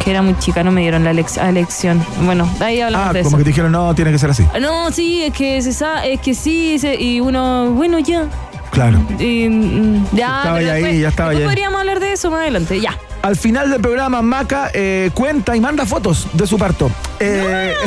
[0.03, 2.05] Que era muy chica, no me dieron la elección.
[2.23, 3.39] Bueno, ahí hablamos Ah, de como eso.
[3.39, 4.45] que te dijeron, no, tiene que ser así.
[4.61, 8.25] No, sí, es que se sa- es que sí, se- y uno, bueno, ya.
[8.71, 8.99] Claro.
[9.21, 11.45] Y, mm, ya, Estaba ya ahí, después- ya estaba ya ahí.
[11.45, 12.99] podríamos hablar de eso más adelante, ya.
[13.23, 16.91] Al final del programa, Maca eh, cuenta y manda fotos de su parto.
[17.21, 17.73] Eh,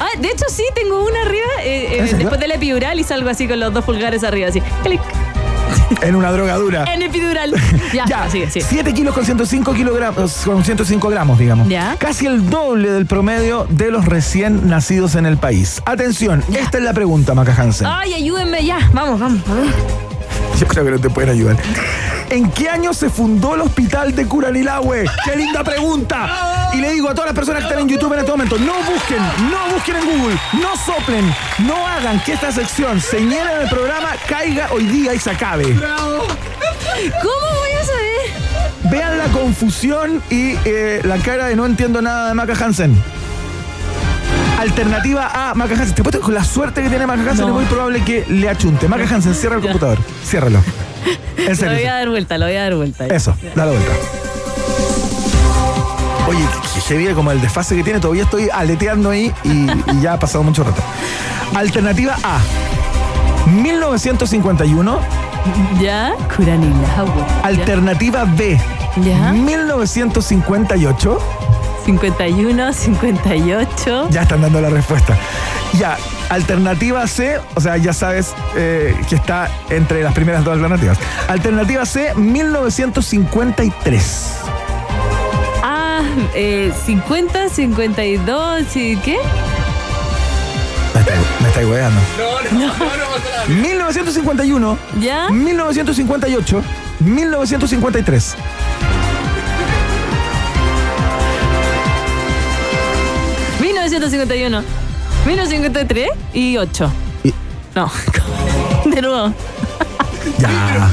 [0.00, 3.46] Ah, de hecho, sí, tengo una arriba, eh, eh, después del epidural y salgo así
[3.46, 4.60] con los dos pulgares arriba, así.
[4.82, 5.00] clic,
[6.02, 6.84] en una drogadura.
[6.92, 7.54] En epidural.
[7.92, 8.64] Ya, Ya, sigue, sigue.
[8.68, 11.68] 7 kilos con 105 kilogramos, con 105 gramos, digamos.
[11.68, 11.94] Ya.
[11.98, 15.80] Casi el doble del promedio de los recién nacidos en el país.
[15.86, 17.86] Atención, esta es la pregunta, Maca Hansen.
[17.86, 18.78] Ay, ayúdenme, ya.
[18.92, 19.40] Vamos, vamos.
[19.48, 19.66] a ver.
[20.58, 21.56] Yo creo que no te pueden ayudar.
[22.30, 25.04] ¿En qué año se fundó el hospital de Curanilahue?
[25.24, 26.70] ¡Qué linda pregunta!
[26.72, 28.74] Y le digo a todas las personas que están en YouTube en este momento, no
[28.90, 29.18] busquen,
[29.50, 34.68] no busquen en Google, no soplen, no hagan que esta sección señala del programa caiga
[34.72, 35.64] hoy día y se acabe.
[35.74, 38.90] ¿Cómo voy a saber?
[38.90, 43.00] Vean la confusión y eh, la cara de no entiendo nada de Maca Hansen.
[44.58, 45.94] Alternativa A, Maca Hansen.
[45.94, 47.48] Te puesto con la suerte que tiene Maca Hansen, No.
[47.48, 48.88] es muy probable que le achunte.
[48.88, 49.68] Maca Hansen, cierra el Ya.
[49.68, 49.98] computador.
[50.24, 50.60] Ciérralo.
[51.36, 51.74] En Lo serio.
[51.76, 53.06] voy a dar vuelta, lo voy a dar vuelta.
[53.06, 53.92] Eso, dale vuelta.
[56.26, 56.38] Oye,
[56.96, 60.42] viene como el desfase que tiene, todavía estoy aleteando ahí y, y ya ha pasado
[60.42, 60.80] mucho rato.
[61.54, 62.38] Alternativa A.
[63.46, 64.98] 1951.
[65.80, 66.14] ¿Ya?
[67.42, 68.58] Alternativa B.
[69.04, 69.32] Ya.
[69.32, 71.18] 1958.
[71.84, 74.08] 51, 58.
[74.10, 75.16] Ya están dando la respuesta.
[75.78, 75.96] Ya,
[76.28, 80.98] alternativa C, o sea, ya sabes eh, que está entre las primeras dos alternativas.
[81.28, 84.30] Alternativa C, 1953.
[85.62, 86.02] Ah,
[86.34, 88.96] eh, 50, 52, ¿sí?
[89.04, 89.18] ¿qué?
[90.94, 92.00] Me está, me está hueando.
[93.48, 95.28] 1951, ¿Ya?
[95.30, 96.62] 1958,
[97.00, 98.36] 1953.
[103.60, 104.83] ¿1951?
[105.26, 106.90] 1953 y 8.
[107.24, 107.34] Y-
[107.74, 107.90] No.
[108.86, 109.32] De nuevo.
[110.38, 110.90] Ya.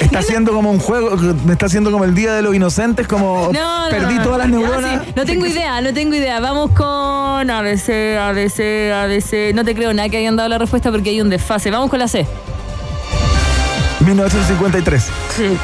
[0.00, 3.50] Está haciendo como un juego, me está haciendo como el Día de los Inocentes, como
[3.52, 4.22] No, no, perdí no.
[4.22, 5.02] todas las neuronas.
[5.04, 5.12] sí.
[5.16, 6.40] No tengo idea, no tengo idea.
[6.40, 9.54] Vamos con ABC, ABC, ABC.
[9.54, 11.70] No te creo nada que hayan dado la respuesta porque hay un desfase.
[11.70, 12.26] Vamos con la C.
[14.00, 15.02] 1953.
[15.36, 15.56] Sí.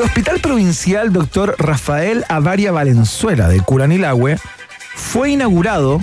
[0.00, 1.56] El Hospital Provincial Dr.
[1.58, 4.38] Rafael Avaria Valenzuela de Curanilahue
[4.94, 6.00] fue inaugurado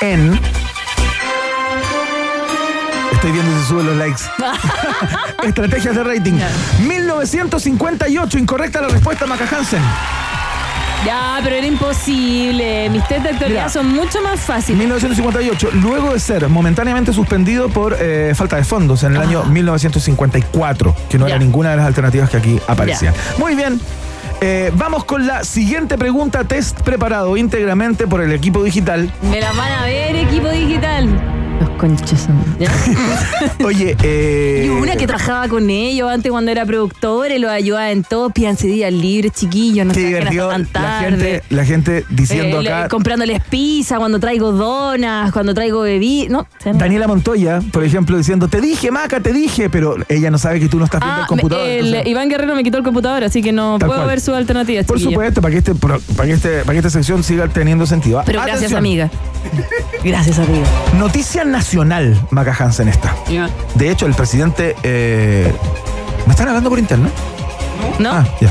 [0.00, 0.38] en...
[3.14, 4.22] Estoy viendo si suben los likes.
[5.42, 6.34] Estrategias de rating.
[6.86, 9.82] 1958, incorrecta la respuesta, Maca Hansen.
[11.06, 12.90] Ya, pero era imposible.
[12.90, 13.68] Mis test de actualidad Mira.
[13.68, 14.78] son mucho más fáciles.
[14.78, 20.94] 1958, luego de ser momentáneamente suspendido por eh, falta de fondos en el año 1954,
[21.08, 21.28] que no Ah.
[21.28, 21.34] Ya.
[21.36, 23.14] era ninguna de las alternativas que aquí aparecían.
[23.38, 23.80] Muy bien.
[24.40, 29.12] eh, vamos con la siguiente pregunta, test preparado íntegramente por el equipo digital.
[29.22, 31.37] Me la van a ver, equipo digital.
[31.62, 32.34] Los.
[32.58, 32.70] ¿ya?
[33.64, 34.64] Oye, eh.
[34.66, 38.30] Y una que trabajaba con ellos antes cuando era productora y los ayudaba en todo.
[38.30, 42.72] Pídanse días libres, chiquillos, no Qué divertido tan la gente, la gente diciendo Eh, le-
[42.72, 42.88] acá.
[42.88, 46.30] comprándoles pizza cuando traigo donas, cuando traigo bebidas.
[46.30, 46.46] No,
[46.78, 50.68] Daniela Montoya, por ejemplo, diciendo, te dije, Maca, te dije, pero ella no sabe que
[50.68, 51.64] tú no estás viendo Ah, el computador.
[51.66, 54.08] me- el entonces- Iván Guerrero me quitó el computador, así que no Tal puedo cual.
[54.10, 54.86] ver sus alternativas.
[54.86, 58.22] por supuesto, para que, este, para, que este, para que esta sección siga teniendo sentido.
[58.26, 59.10] Pero gracias, amiga.
[60.04, 60.66] Gracias, amiga.
[60.98, 63.14] Noticia nacional, Maca Hansen está.
[63.74, 64.76] De hecho, el presidente...
[64.82, 65.52] eh,
[66.26, 67.12] ¿Me están hablando por internet?
[67.98, 68.10] ¿No?
[68.10, 68.48] Ah, ya.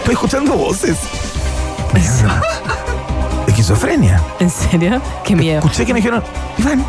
[0.00, 0.96] Estoy escuchando voces.
[3.46, 4.20] Esquizofrenia.
[4.38, 5.00] ¿En serio?
[5.24, 5.58] Qué miedo.
[5.58, 6.22] Escuché que me dijeron,
[6.58, 6.84] Iván,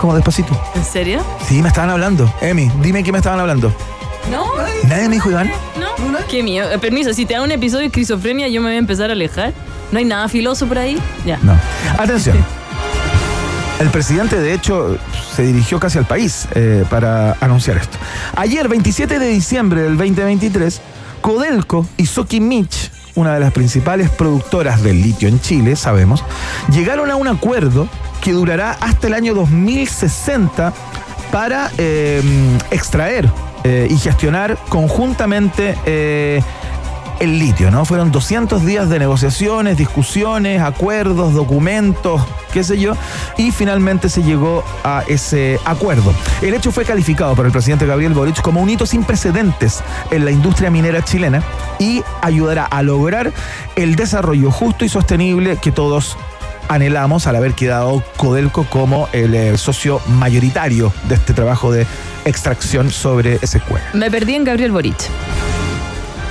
[0.00, 0.58] como despacito.
[0.74, 1.22] ¿En serio?
[1.46, 2.32] Sí, me estaban hablando.
[2.40, 3.72] Emi, dime qué me estaban hablando.
[4.30, 4.46] No,
[4.88, 5.50] Nadie me dijo Iván.
[5.78, 5.86] no.
[6.28, 6.70] Qué miedo.
[6.72, 9.12] Eh, Permiso, si te da un episodio de esquizofrenia, yo me voy a empezar a
[9.12, 9.52] alejar.
[9.92, 10.98] ¿No hay nada filoso por ahí?
[11.24, 11.38] Ya.
[11.42, 11.52] No.
[11.98, 12.36] Atención.
[13.78, 14.96] El presidente, de hecho,
[15.34, 17.98] se dirigió casi al país eh, para anunciar esto.
[18.34, 20.80] Ayer, 27 de diciembre del 2023,
[21.20, 26.24] Codelco y Sokimich, una de las principales productoras del litio en Chile, sabemos,
[26.72, 27.86] llegaron a un acuerdo
[28.22, 30.72] que durará hasta el año 2060
[31.30, 32.22] para eh,
[32.70, 33.28] extraer
[33.62, 35.74] eh, y gestionar conjuntamente
[37.20, 37.84] el litio, ¿no?
[37.84, 42.94] Fueron 200 días de negociaciones, discusiones, acuerdos, documentos, qué sé yo,
[43.36, 46.12] y finalmente se llegó a ese acuerdo.
[46.42, 50.24] El hecho fue calificado por el presidente Gabriel Boric como un hito sin precedentes en
[50.24, 51.42] la industria minera chilena
[51.78, 53.32] y ayudará a lograr
[53.76, 56.16] el desarrollo justo y sostenible que todos
[56.68, 61.86] anhelamos al haber quedado Codelco como el eh, socio mayoritario de este trabajo de
[62.24, 63.84] extracción sobre ese cuero.
[63.94, 64.96] Me perdí en Gabriel Boric.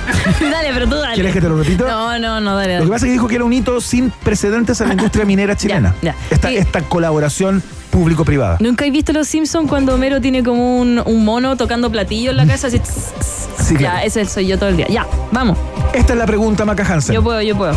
[0.50, 1.14] dale, pero tú dale.
[1.14, 1.84] ¿Quieres que te lo repita?
[1.86, 2.78] No, no, no, dale.
[2.78, 5.24] Lo que pasa es que dijo que era un hito sin precedentes en la industria
[5.24, 5.94] minera chilena.
[6.02, 6.14] ya.
[6.30, 6.56] Esta, Sí.
[6.56, 8.58] esta colaboración público-privada.
[8.60, 12.36] ¿Nunca he visto Los Simpsons cuando Homero tiene como un, un mono tocando platillo en
[12.36, 12.66] la casa?
[12.66, 14.86] Así, tss, tss, Sí, ya, ese soy yo todo el día.
[14.88, 15.58] Ya, vamos.
[15.94, 17.14] Esta es la pregunta, Maca Hansen.
[17.14, 17.74] Yo puedo, yo puedo.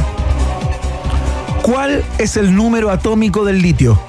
[1.61, 3.99] ¿Cuál es el número atómico del litio?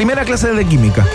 [0.00, 1.06] Primera clase de química,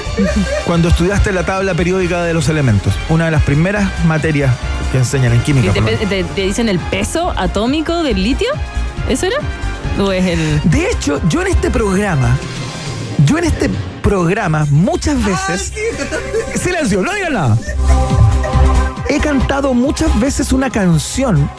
[0.67, 4.53] cuando estudiaste la tabla periódica de los elementos, una de las primeras materias
[4.91, 5.73] que enseñan en ¿Y química.
[5.73, 8.47] te, por lo pe- te- te dicen el peso atómico del litio?
[9.09, 9.37] ¿Eso era?
[9.99, 10.61] ¿O es el...?
[10.65, 12.37] De hecho, yo en este programa,
[13.25, 13.71] yo en este
[14.03, 15.73] programa muchas veces...
[16.61, 17.57] Silencio, no digan nada.
[19.09, 21.49] He cantado muchas veces una canción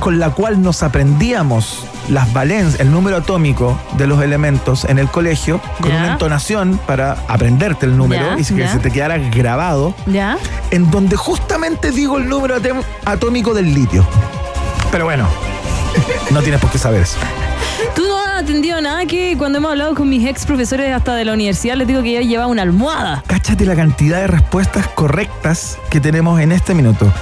[0.00, 5.08] con la cual nos aprendíamos las valencias, el número atómico de los elementos en el
[5.08, 10.38] colegio, con una entonación para aprenderte el número y que se te quedara grabado, ¿Ya?
[10.70, 12.56] en donde justamente digo el número
[13.04, 14.06] atómico del litio.
[14.90, 15.26] Pero bueno,
[16.30, 17.18] no tienes por qué saber eso.
[17.94, 21.24] Tú no has atendido nada que cuando hemos hablado con mis ex profesores hasta de
[21.24, 23.22] la universidad les digo que yo llevaba una almohada.
[23.26, 27.12] Cáchate la cantidad de respuestas correctas que tenemos en este minuto.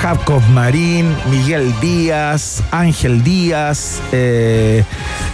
[0.00, 4.84] Jacob Marín, Miguel Díaz, Ángel Díaz, eh,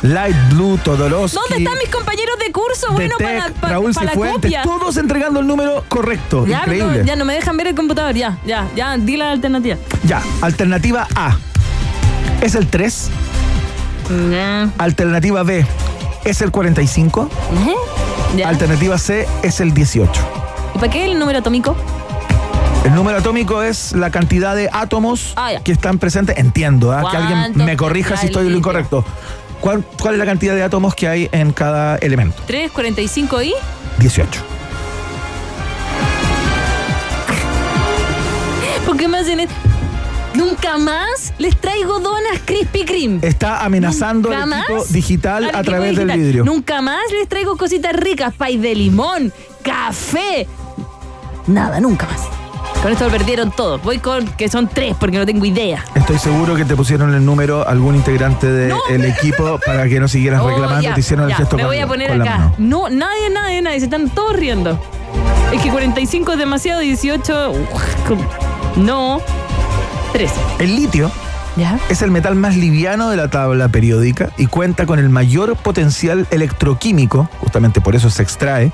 [0.03, 1.37] Light Blue, Todorowsky.
[1.49, 2.93] ¿Dónde están mis compañeros de curso?
[2.93, 4.63] Bueno, para, para, Raúl para la Cifuentes, copia.
[4.63, 6.47] todos entregando el número correcto.
[6.47, 7.05] Ya, no, Increíble.
[7.05, 9.77] ya no me dejan ver el computador, ya, ya, ya, di la alternativa.
[10.05, 11.37] Ya, alternativa A
[12.41, 13.09] es el 3,
[14.31, 14.71] Ya.
[14.79, 15.67] alternativa B
[16.25, 17.29] es el 45,
[17.67, 17.75] ¿Eh?
[18.37, 18.49] Ya.
[18.49, 20.13] alternativa C es el 18.
[20.75, 21.77] ¿Y para qué el número atómico?
[22.85, 26.39] El número atómico es la cantidad de átomos Ah, que están presentes.
[26.39, 27.09] Entiendo, ¿ah?
[27.11, 29.05] que alguien ¿Cuántos me corrija si estoy el en lo incorrecto.
[29.61, 32.43] ¿Cuál, cuál es la cantidad de átomos que hay en cada elemento?
[32.47, 33.55] 3, 45 y.
[33.99, 34.41] 18.
[38.87, 39.55] ¿Por qué me hacen esto?
[40.33, 43.19] Nunca más les traigo donas Krispy Kreme.
[43.23, 46.45] Está amenazando al equipo digital al a través del vidrio.
[46.45, 50.47] Nunca más les traigo cositas ricas, pay de limón, café.
[51.47, 52.40] Nada, nunca más.
[52.83, 53.79] Con esto lo perdieron todo.
[53.79, 55.85] Voy con que son tres porque no tengo idea.
[55.95, 58.81] Estoy seguro que te pusieron el número algún integrante del No.
[59.07, 60.81] equipo para que no siguieras Oh, reclamando.
[60.83, 62.53] ya, te hicieron el ya, gesto Me con, voy a poner acá.
[62.57, 63.81] No, nadie, nadie, nadie.
[63.81, 64.79] Se están todos riendo.
[65.53, 67.51] Es que 45 es demasiado, 18.
[67.51, 69.21] uf, no.
[70.15, 70.31] 3.
[70.61, 71.11] El litio
[71.57, 71.79] ¿Ya?
[71.91, 76.27] es el metal más liviano de la tabla periódica y cuenta con el mayor potencial
[76.31, 78.73] electroquímico, justamente por eso se extrae,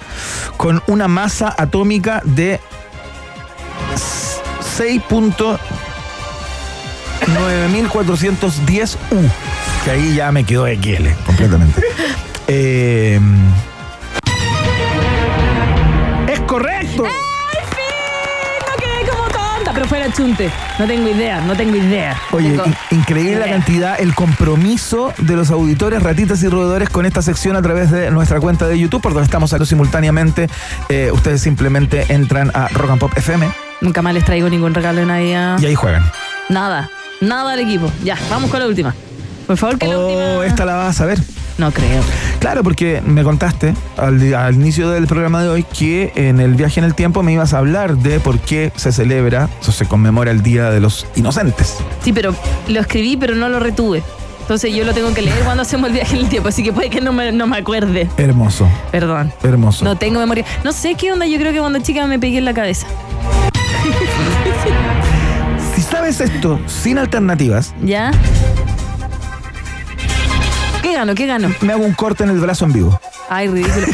[0.57, 2.61] con una masa atómica de
[7.73, 9.17] 6.9410 U,
[9.85, 11.83] que ahí ya me quedó XL completamente.
[12.49, 13.19] Eh,
[16.33, 17.05] es correcto.
[17.05, 18.61] ¡Al fin!
[18.61, 20.49] No quedé como tonta, pero fue achunte.
[20.79, 22.17] No tengo idea, no tengo idea.
[22.31, 27.05] Oye, Tengo in- increíble la cantidad, el compromiso de los auditores, ratitas y roedores con
[27.05, 30.49] esta sección a través de nuestra cuenta de YouTube, por donde estamos saliendo simultáneamente.
[30.89, 33.49] Eh, ustedes simplemente entran a Rock and Pop FM
[33.81, 35.59] Nunca más les traigo ningún regalo de Navidad.
[35.61, 36.05] y ahí juegan.
[36.49, 37.91] Nada, nada al equipo.
[38.05, 38.95] Ya, vamos con la última.
[39.47, 40.47] Por favor, que la Oh, última.
[40.47, 41.19] esta la vas a ver.
[41.59, 42.03] No creo.
[42.39, 46.81] Claro, porque me contaste al, al inicio del programa de hoy que en el viaje
[46.81, 50.31] en el tiempo me ibas a hablar de por qué se celebra, o se conmemora
[50.31, 51.79] el Día de los Inocentes.
[52.03, 52.35] Sí, pero
[52.69, 54.03] lo escribí, pero no lo retuve.
[54.43, 56.73] Entonces yo lo tengo que leer cuando hacemos el viaje en el tiempo, así que
[56.73, 58.09] puede que no me, no me acuerde.
[58.19, 59.33] Hermoso, Perdón.
[59.43, 59.85] hermoso.
[59.85, 60.45] No tengo memoria.
[60.63, 62.87] No sé qué onda, yo creo que cuando chica me pegué en la cabeza.
[65.75, 68.11] Si sabes esto sin alternativas, ¿Ya?
[70.83, 71.15] ¿Qué gano?
[71.15, 71.49] ¿Qué gano?
[71.61, 73.01] me hago un corte en el brazo en vivo.
[73.29, 73.87] Ay, ridículo.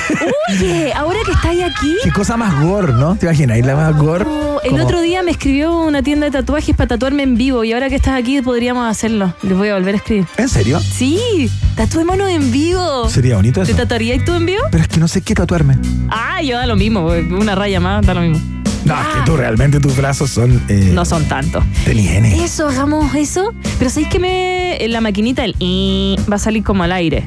[0.51, 1.97] Oye, ahora que estáis aquí.
[2.05, 3.17] Qué cosa más gore, ¿no?
[3.17, 3.59] ¿Te imaginas?
[3.59, 4.27] ¿Y la más gore?
[4.29, 7.65] Oh, el Como- otro día me escribió una tienda de tatuajes para tatuarme en vivo
[7.65, 9.33] y ahora que estás aquí podríamos hacerlo.
[9.43, 10.27] Les voy a volver a escribir.
[10.37, 10.79] ¿En serio?
[10.81, 13.09] Sí, tatuémonos en vivo.
[13.09, 13.81] Sería bonito ¿Te eso.
[13.81, 14.63] tatuarías tú en vivo?
[14.71, 15.79] Pero es que no sé qué tatuarme.
[16.11, 18.39] Ah, yo da lo mismo, una raya más, da lo mismo.
[18.85, 20.61] No, es que tú realmente tus brazos son.
[20.69, 21.65] eh, No son tantos.
[21.87, 22.25] Del IN.
[22.27, 23.53] Eso, hagamos eso.
[23.79, 27.25] Pero ¿sabéis que me, la maquinita el i va a salir como al aire?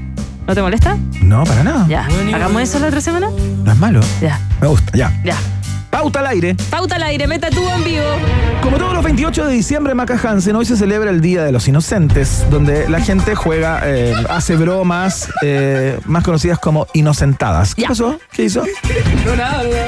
[0.47, 0.97] ¿No te molesta?
[1.21, 1.87] No, para nada.
[1.87, 2.07] Ya.
[2.33, 3.29] ¿Hagamos eso la otra semana?
[3.63, 4.01] No es malo.
[4.21, 5.11] Ya, Me gusta, ya.
[5.23, 5.35] ya.
[5.95, 6.55] Pauta al aire.
[6.69, 8.03] Pauta al aire, me tatúo en vivo.
[8.61, 11.69] Como todos los 28 de diciembre, Maca Hansen, hoy se celebra el Día de los
[11.69, 17.75] Inocentes, donde la gente juega, eh, hace bromas eh, más conocidas como inocentadas.
[17.75, 17.87] ¿Qué Ya.
[17.87, 18.19] pasó?
[18.33, 18.65] ¿Qué hizo?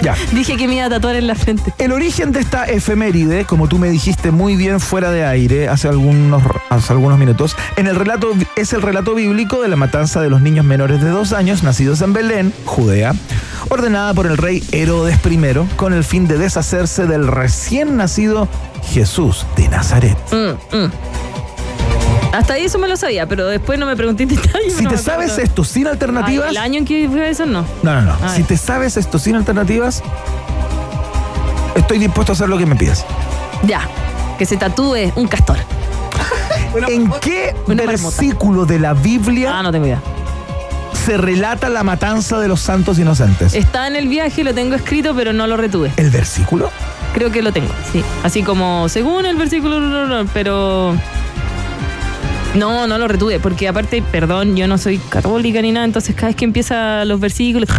[0.02, 0.16] Ya.
[0.32, 1.74] Dije que me iba a tatuar en la frente.
[1.78, 5.90] El origen de esta efeméride, como tú me dijiste muy bien fuera de aire hace
[5.90, 10.30] algunos, hace algunos minutos, en el relato, es el relato bíblico de la matanza de
[10.30, 13.14] los niños menores de dos años nacidos en Belén, Judea,
[13.70, 18.48] ordenada por el rey Herodes I con el fin de deshacerse del recién nacido
[18.92, 20.18] Jesús de Nazaret.
[20.32, 20.92] Mm, mm.
[22.34, 24.76] Hasta ahí eso me lo sabía, pero después no me pregunté detalles.
[24.76, 25.44] Si no te sabes acuerdo.
[25.44, 26.48] esto sin alternativas...
[26.50, 27.66] Ay, el año en que fue eso, no.
[27.84, 28.16] No, no, no.
[28.22, 28.38] Ay.
[28.38, 30.04] Si te sabes esto sin alternativas,
[31.76, 33.06] estoy dispuesto a hacer lo que me pidas.
[33.64, 33.88] Ya.
[34.38, 35.58] Que se tatúe un castor.
[36.88, 40.02] ¿En qué versículo de la Biblia Ah, no tengo idea.
[41.08, 43.54] Se relata la matanza de los santos inocentes?
[43.54, 45.90] Está en el viaje, lo tengo escrito, pero no lo retuve.
[45.96, 46.70] ¿El versículo?
[47.14, 48.04] Creo que lo tengo, sí.
[48.26, 50.98] Así como según el versículo, pero.
[52.56, 56.28] No, no lo retuve, porque aparte, perdón, yo no soy católica ni nada, entonces cada
[56.28, 57.70] vez que empieza los versículos,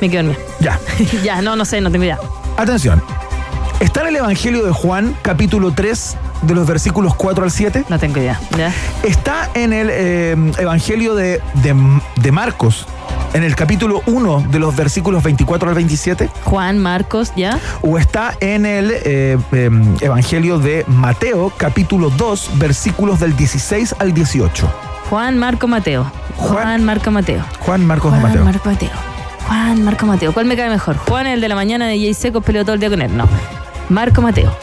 [0.00, 0.42] me quedo dormida.
[0.60, 0.80] Ya.
[1.22, 2.18] ya, no, no sé, no tengo idea.
[2.56, 3.02] Atención.
[3.80, 7.84] Está en el Evangelio de Juan, capítulo 3, de los versículos 4 al 7.
[7.88, 8.40] No tengo idea.
[8.56, 8.72] ¿Ya?
[9.02, 12.86] Está en el eh, Evangelio de, de- de Marcos,
[13.32, 16.30] en el capítulo 1, de los versículos 24 al 27.
[16.44, 17.58] Juan, Marcos, ¿ya?
[17.82, 19.70] o está en el eh, eh,
[20.00, 24.70] Evangelio de Mateo, capítulo 2, versículos del 16 al 18.
[25.10, 26.10] Juan, Marco, Mateo.
[26.36, 27.44] Juan- Juan, Marco, Mateo.
[27.60, 28.44] Juan Marcos Juan, Mateo.
[28.44, 28.90] Marco, Mateo.
[29.48, 30.32] Juan, Marco, Mateo.
[30.32, 30.96] ¿Cuál me cae mejor?
[30.96, 33.16] Juan, el de la mañana de Jay Seco, peleó todo el día con él.
[33.16, 33.26] No.
[33.88, 34.54] Marco, Mateo.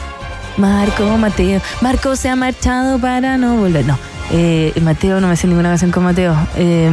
[0.58, 1.60] Marco, Mateo.
[1.80, 3.86] Marco se ha marchado para no volver.
[3.86, 3.98] No.
[4.30, 6.36] Eh, Mateo, no me sé ninguna canción con Mateo.
[6.56, 6.90] Eh,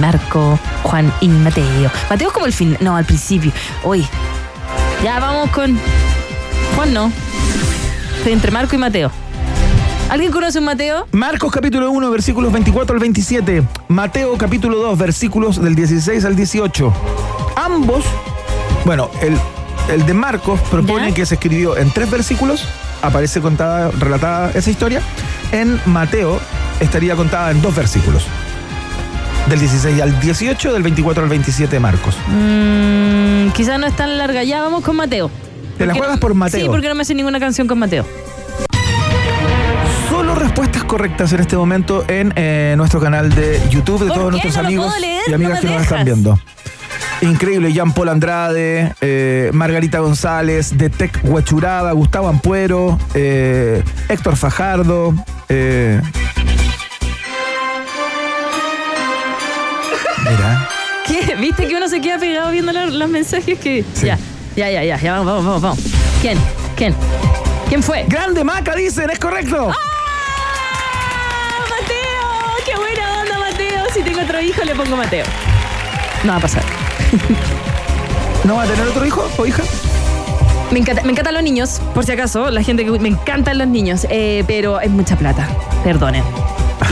[0.00, 1.90] Marco, Juan y Mateo.
[2.10, 2.76] Mateo es como el fin.
[2.80, 3.52] No, al principio.
[3.84, 4.06] Hoy.
[5.04, 5.78] Ya vamos con.
[6.74, 7.12] Juan no.
[8.24, 9.10] Entre Marco y Mateo.
[10.08, 11.06] ¿Alguien conoce un Mateo?
[11.12, 13.62] Marcos capítulo 1, versículos 24 al 27.
[13.88, 16.92] Mateo capítulo 2, versículos del 16 al 18.
[17.56, 18.04] Ambos,
[18.84, 19.38] bueno, el,
[19.90, 21.14] el de Marcos propone ¿Ya?
[21.14, 22.66] que se escribió en tres versículos,
[23.02, 25.02] aparece contada, relatada esa historia.
[25.52, 26.40] En Mateo
[26.80, 28.26] estaría contada en dos versículos.
[29.48, 32.16] Del 16 al 18, del 24 al 27 de Marcos.
[32.28, 34.44] Mm, quizás no es tan larga.
[34.44, 35.30] Ya vamos con Mateo.
[35.78, 36.60] ¿Te la juegas por Mateo?
[36.60, 38.06] Sí, porque no me sé ninguna canción con Mateo.
[40.08, 44.30] Solo respuestas correctas en este momento en eh, nuestro canal de YouTube de ¿Por todos
[44.30, 46.38] nuestros No amigos leer, y amigas no que nos están viendo.
[47.22, 55.14] Increíble, Jean Paul Andrade, eh, Margarita González, Detec Huachuraba, Gustavo Ampuero, eh, Héctor Fajardo.
[55.48, 56.00] eh.
[60.28, 60.68] Mira,
[61.06, 61.36] ¿Qué?
[61.36, 63.84] ¿Viste que uno se queda pegado viendo los mensajes que.
[63.94, 64.06] Sí.
[64.06, 64.18] Ya,
[64.56, 65.78] ya, ya, ya, ya, vamos, vamos, vamos, vamos.
[66.20, 66.38] ¿Quién?
[66.76, 66.94] ¿Quién?
[67.68, 68.04] ¿Quién fue?
[68.08, 69.70] grande Maca dicen, es correcto.
[69.70, 69.74] ¡Ah,
[71.70, 72.64] Mateo!
[72.64, 73.84] ¡Qué buena onda, Mateo!
[73.94, 75.24] Si tengo otro hijo, le pongo Mateo.
[76.24, 76.62] No va a pasar.
[78.44, 79.62] ¿No va a tener otro hijo o hija?
[80.70, 83.68] Me, encanta- me encantan los niños, por si acaso, la gente que me encantan los
[83.68, 85.46] niños, eh, pero es mucha plata,
[85.84, 86.24] perdonen.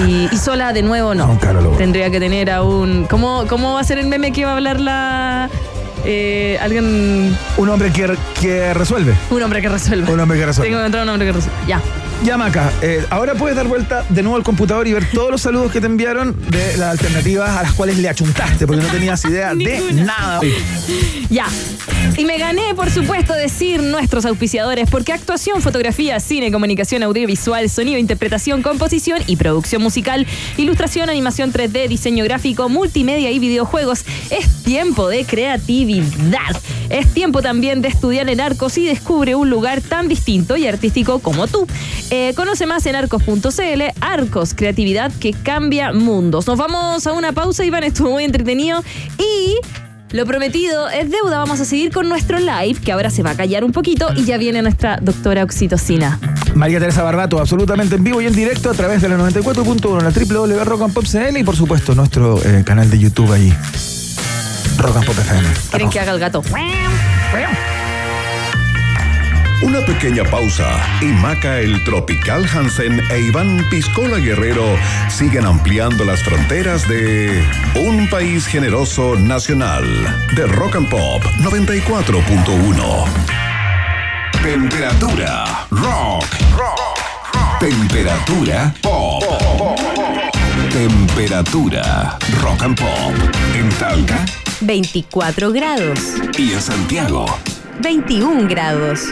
[0.07, 1.39] Y, y sola de nuevo no.
[1.41, 3.07] Caros los- Tendría que tener a un.
[3.09, 5.51] ¿cómo, ¿Cómo va a ser el meme que va a hablar la.
[6.05, 7.37] eh, alguien.
[7.57, 9.15] Un hombre que, que resuelve.
[9.31, 10.11] Un hombre que resuelva.
[10.11, 10.69] Un hombre que resuelve.
[10.69, 11.59] Tengo que encontrar un hombre que resuelva.
[11.67, 11.81] Ya.
[12.23, 15.41] Ya, Maca, eh, ahora puedes dar vuelta de nuevo al computador y ver todos los
[15.41, 19.25] saludos que te enviaron de las alternativas a las cuales le achuntaste, porque no tenías
[19.25, 20.41] idea de nada.
[21.31, 21.47] Ya.
[22.19, 27.99] Y me gané, por supuesto, decir nuestros auspiciadores, porque actuación, fotografía, cine, comunicación audiovisual, sonido,
[27.99, 30.27] interpretación, composición y producción musical,
[30.59, 34.05] ilustración, animación 3D, diseño gráfico, multimedia y videojuegos.
[34.29, 36.61] Es tiempo de creatividad.
[36.91, 41.21] Es tiempo también de estudiar en Arcos y descubre un lugar tan distinto y artístico
[41.21, 41.67] como tú.
[42.11, 43.83] Eh, conoce más en arcos.cl.
[44.01, 46.47] Arcos, creatividad que cambia mundos.
[46.47, 48.83] Nos vamos a una pausa, Iván, estuvo muy entretenido.
[49.19, 49.57] Y
[50.13, 51.39] lo prometido es deuda.
[51.39, 54.25] Vamos a seguir con nuestro live, que ahora se va a callar un poquito y
[54.25, 56.19] ya viene nuestra doctora oxitocina.
[56.55, 60.11] María Teresa Barbato, absolutamente en vivo y en directo a través de la 94.1, la
[60.11, 63.53] www.rockandpop.cl y por supuesto nuestro eh, canal de YouTube ahí.
[64.81, 65.49] Rock and Pop FM.
[65.71, 66.43] ¿Quieren que haga el gato?
[69.63, 70.71] Una pequeña pausa
[71.03, 74.65] y Maca el Tropical Hansen e Iván Piscola Guerrero
[75.11, 79.85] siguen ampliando las fronteras de un país generoso nacional
[80.35, 83.05] de Rock and Pop 94.1.
[84.43, 86.25] Temperatura rock.
[87.61, 90.00] Temperatura pop.
[90.71, 93.13] Temperatura rock and pop.
[93.55, 94.25] En Talca
[94.61, 95.99] 24 grados.
[96.39, 97.27] y en Santiago.
[97.81, 99.07] 21 grados.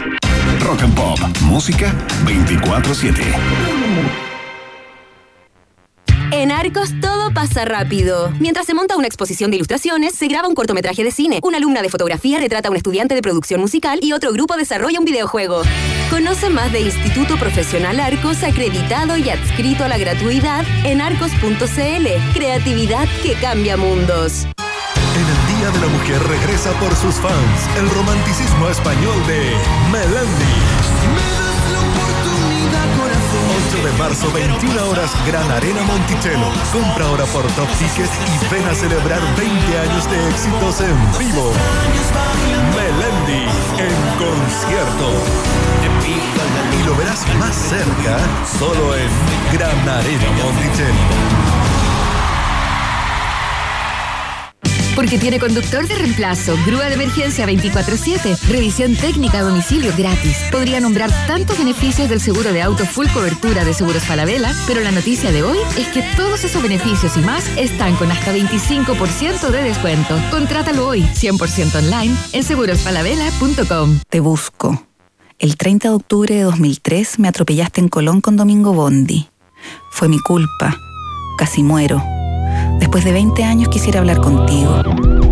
[0.61, 1.19] Rock and Pop.
[1.41, 1.93] Música
[2.25, 4.28] 24-7.
[6.31, 8.31] En Arcos todo pasa rápido.
[8.39, 11.81] Mientras se monta una exposición de ilustraciones, se graba un cortometraje de cine, una alumna
[11.81, 15.63] de fotografía retrata a un estudiante de producción musical y otro grupo desarrolla un videojuego.
[16.11, 22.07] Conoce más de Instituto Profesional Arcos acreditado y adscrito a la gratuidad en arcos.cl.
[22.33, 24.45] Creatividad que cambia mundos.
[25.15, 29.51] En el Día de la Mujer regresa por sus fans el romanticismo español de
[29.91, 30.68] Melendi.
[33.83, 36.51] De marzo, 21 horas, Gran Arena Monticello.
[36.71, 41.51] Compra ahora por Top Ticket y ven a celebrar 20 años de éxitos en vivo.
[42.75, 45.11] Melendi en concierto.
[46.77, 48.17] Y lo verás más cerca
[48.59, 49.09] solo en
[49.53, 51.48] Gran Arena Monticello.
[54.99, 60.35] Porque tiene conductor de reemplazo, grúa de emergencia 24-7, revisión técnica a domicilio gratis.
[60.51, 64.91] Podría nombrar tantos beneficios del seguro de auto full cobertura de Seguros Falabella, pero la
[64.91, 69.63] noticia de hoy es que todos esos beneficios y más están con hasta 25% de
[69.63, 70.19] descuento.
[70.31, 73.99] Contrátalo hoy, 100% online, en segurosfalabella.com.
[74.09, 74.85] Te busco.
[75.37, 79.29] El 30 de octubre de 2003 me atropellaste en Colón con Domingo Bondi.
[79.91, 80.75] Fue mi culpa.
[81.37, 82.18] Casi muero.
[82.79, 84.81] Después de 20 años quisiera hablar contigo.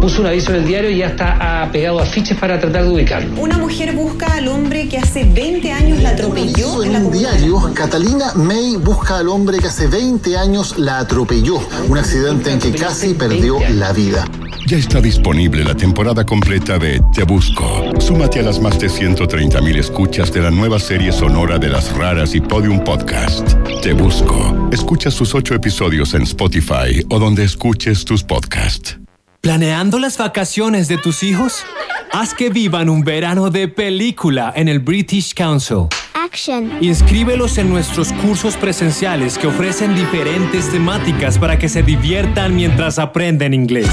[0.01, 2.89] Puso un aviso en el diario y ya está ah, pegado afiches para tratar de
[2.89, 3.41] ubicarlo.
[3.41, 7.11] Una mujer busca al hombre que hace 20 años la atropelló en la En un
[7.11, 11.59] diario, Catalina May busca al hombre que hace 20 años la atropelló.
[11.87, 14.25] Un accidente en que casi perdió la vida.
[14.67, 17.85] Ya está disponible la temporada completa de Te Busco.
[17.99, 22.35] Súmate a las más de 130.000 escuchas de la nueva serie sonora de las raras
[22.35, 23.55] y Podium Podcast.
[23.87, 24.67] Te Busco.
[24.69, 28.99] Escucha sus ocho episodios en Spotify o donde escuches tus podcasts.
[29.39, 31.63] ¿Planeando las vacaciones de tus hijos?
[32.11, 35.87] Haz que vivan un verano de película en el British Council.
[36.13, 36.69] Action.
[36.81, 43.53] Inscríbelos en nuestros cursos presenciales que ofrecen diferentes temáticas para que se diviertan mientras aprenden
[43.53, 43.87] inglés.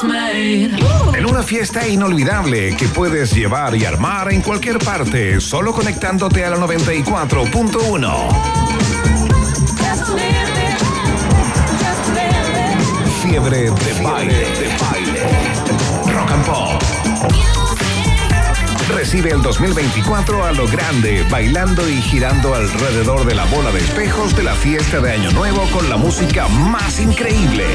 [0.03, 6.51] En una fiesta inolvidable que puedes llevar y armar en cualquier parte, solo conectándote a
[6.51, 8.29] la 94.1.
[13.23, 15.23] Fiebre de baile, de baile.
[16.13, 16.83] Rock and Pop.
[18.93, 24.35] Recibe el 2024 a lo grande, bailando y girando alrededor de la bola de espejos
[24.35, 27.65] de la fiesta de Año Nuevo con la música más increíble.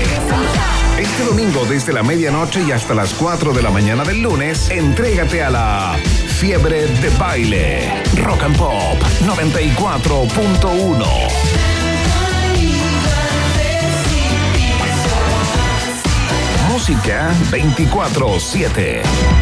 [0.99, 5.43] Este domingo desde la medianoche y hasta las 4 de la mañana del lunes, entrégate
[5.43, 5.97] a la
[6.39, 8.03] Fiebre de Baile.
[8.17, 11.05] Rock and Pop 94.1.
[16.69, 19.42] Música 24-7.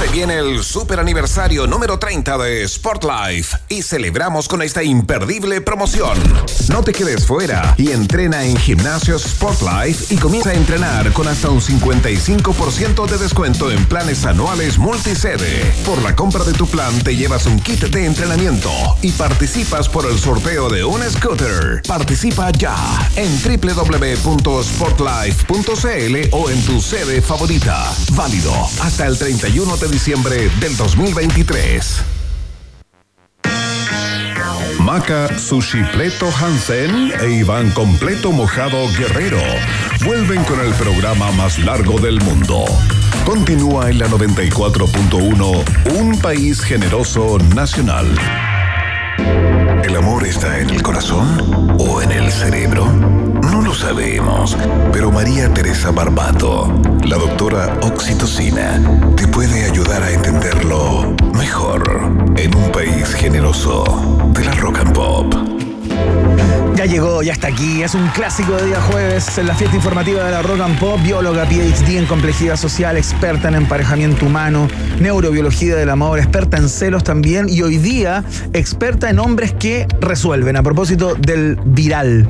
[0.00, 6.16] Se viene el super aniversario número 30 de Sportlife y celebramos con esta imperdible promoción.
[6.70, 11.50] No te quedes fuera y entrena en Gimnasios Sportlife y comienza a entrenar con hasta
[11.50, 15.70] un 55% de descuento en planes anuales multisede.
[15.84, 18.70] Por la compra de tu plan te llevas un kit de entrenamiento
[19.02, 21.82] y participas por el sorteo de un scooter.
[21.86, 22.74] Participa ya
[23.16, 27.92] en www.sportlife.cl o en tu sede favorita.
[28.12, 32.02] Válido hasta el 31 de diciembre del 2023.
[34.80, 39.40] Maca Sushi Pleto Hansen e Iván Completo Mojado Guerrero
[40.04, 42.64] vuelven con el programa más largo del mundo.
[43.24, 48.06] Continúa en la 94.1 Un País Generoso Nacional.
[49.84, 53.19] ¿El amor está en el corazón o en el cerebro?
[53.70, 54.56] Lo sabemos,
[54.92, 58.82] pero María Teresa Barbato, la doctora Oxitocina,
[59.16, 61.84] te puede ayudar a entenderlo mejor
[62.36, 63.84] en un país generoso
[64.34, 65.34] de la rock and pop.
[66.74, 67.84] Ya llegó, ya está aquí.
[67.84, 70.98] Es un clásico de día jueves en la fiesta informativa de la Rock and Pop.
[71.04, 74.66] Bióloga PhD en complejidad social, experta en emparejamiento humano,
[74.98, 80.56] neurobiología del amor, experta en celos también y hoy día experta en hombres que resuelven.
[80.56, 82.28] A propósito del viral.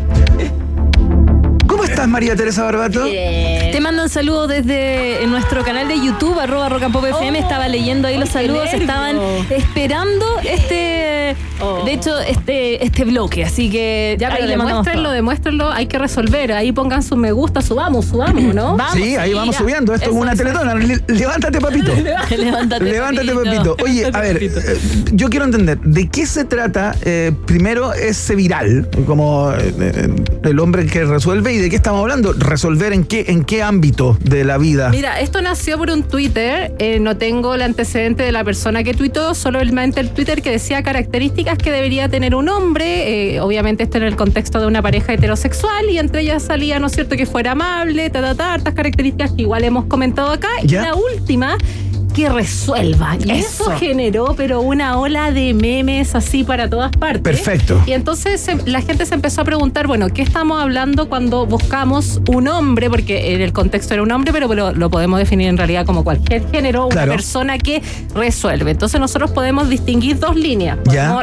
[2.01, 3.05] ¿Cómo estás, María Teresa Barbato?
[3.05, 7.39] Te mandan saludos desde nuestro canal de YouTube, arroba Rock and Pop FM.
[7.39, 8.65] Estaba leyendo ahí los saludos.
[8.65, 8.81] nervio.
[8.81, 9.17] Estaban
[9.51, 11.37] esperando este,
[11.85, 13.45] de hecho, este, este bloque.
[13.45, 16.53] Así que Ya, ahí pero demuéstrenlo, demuéstrenlo, hay que resolver.
[16.53, 18.79] Ahí pongan su me gusta, subamos, subamos, ¿no?
[18.95, 19.93] sí, ahí vamos subiendo.
[19.93, 20.75] Esto es una teletona.
[20.77, 21.93] Le- Levántate, papito.
[22.31, 23.77] Levántate, Levántate, papito.
[23.77, 23.77] papito.
[23.85, 24.79] Oye, a ver, eh,
[25.13, 28.89] yo quiero entender, ¿de qué se trata eh, primero ese viral?
[29.07, 30.09] Como eh, eh,
[30.45, 32.33] el hombre que resuelve y de qué estamos hablando?
[32.35, 34.91] ¿Resolver en qué, en qué ámbito de la vida?
[34.91, 36.73] Mira, esto nació por un Twitter.
[36.79, 40.85] eh, no tengo el antecedente de la persona que tuitó, solamente el Twitter que decía
[40.85, 43.35] características que debería tener un hombre.
[43.35, 46.87] eh, obviamente, esto en el contexto de una pareja heterosexual, y entre ellas salía, ¿no
[46.87, 50.49] es cierto?, que fuera amable, ta, ta, ta, hartas características que igual hemos comentado acá.
[50.63, 51.59] Y la última.
[52.15, 53.17] Que resuelva.
[53.25, 53.71] Y eso.
[53.71, 53.71] Eso.
[53.79, 57.23] generó, pero una ola de memes así para todas partes.
[57.23, 57.81] Perfecto.
[57.87, 62.21] Y entonces se- la gente se empezó a preguntar, bueno, ¿qué estamos hablando cuando buscamos
[62.29, 62.91] un hombre?
[62.91, 66.05] Porque en el contexto era un hombre, pero lo, lo podemos definir en realidad como
[66.05, 67.13] cualquier género, una Claro.
[67.13, 67.83] persona que
[68.15, 68.71] resuelve.
[68.73, 70.79] Entonces nosotros podemos distinguir dos líneas.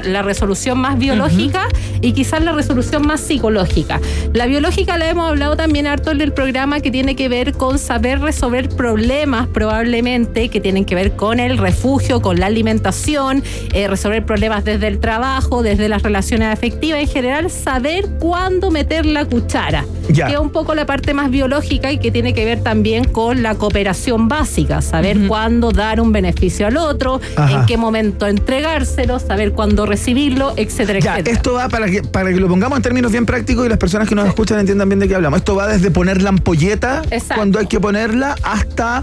[0.06, 1.68] La resolución más biológica
[2.02, 4.00] y quizás la resolución más psicológica.
[4.34, 7.78] La biológica la hemos hablado también harto en el programa que tiene que ver con
[7.80, 13.88] saber resolver problemas probablemente que tienen que ver con el refugio, con la alimentación, eh,
[13.88, 19.26] resolver problemas desde el trabajo, desde las relaciones afectivas, en general saber cuándo meter la
[19.26, 19.86] cuchara.
[20.10, 20.28] Ya.
[20.28, 23.44] Que es un poco la parte más biológica y que tiene que ver también con
[23.44, 27.60] la cooperación básica, saber cuándo dar un beneficio al otro, Ajá.
[27.60, 31.36] en qué momento entregárselo, saber cuándo recibirlo, etcétera, Ya, etcétera.
[31.36, 34.08] esto va para que, para que lo pongamos en términos bien prácticos y las personas
[34.08, 35.40] que nos escuchan entiendan bien de qué hablamos.
[35.40, 37.36] Esto va desde poner la ampolleta Exacto.
[37.36, 39.02] cuando hay que ponerla hasta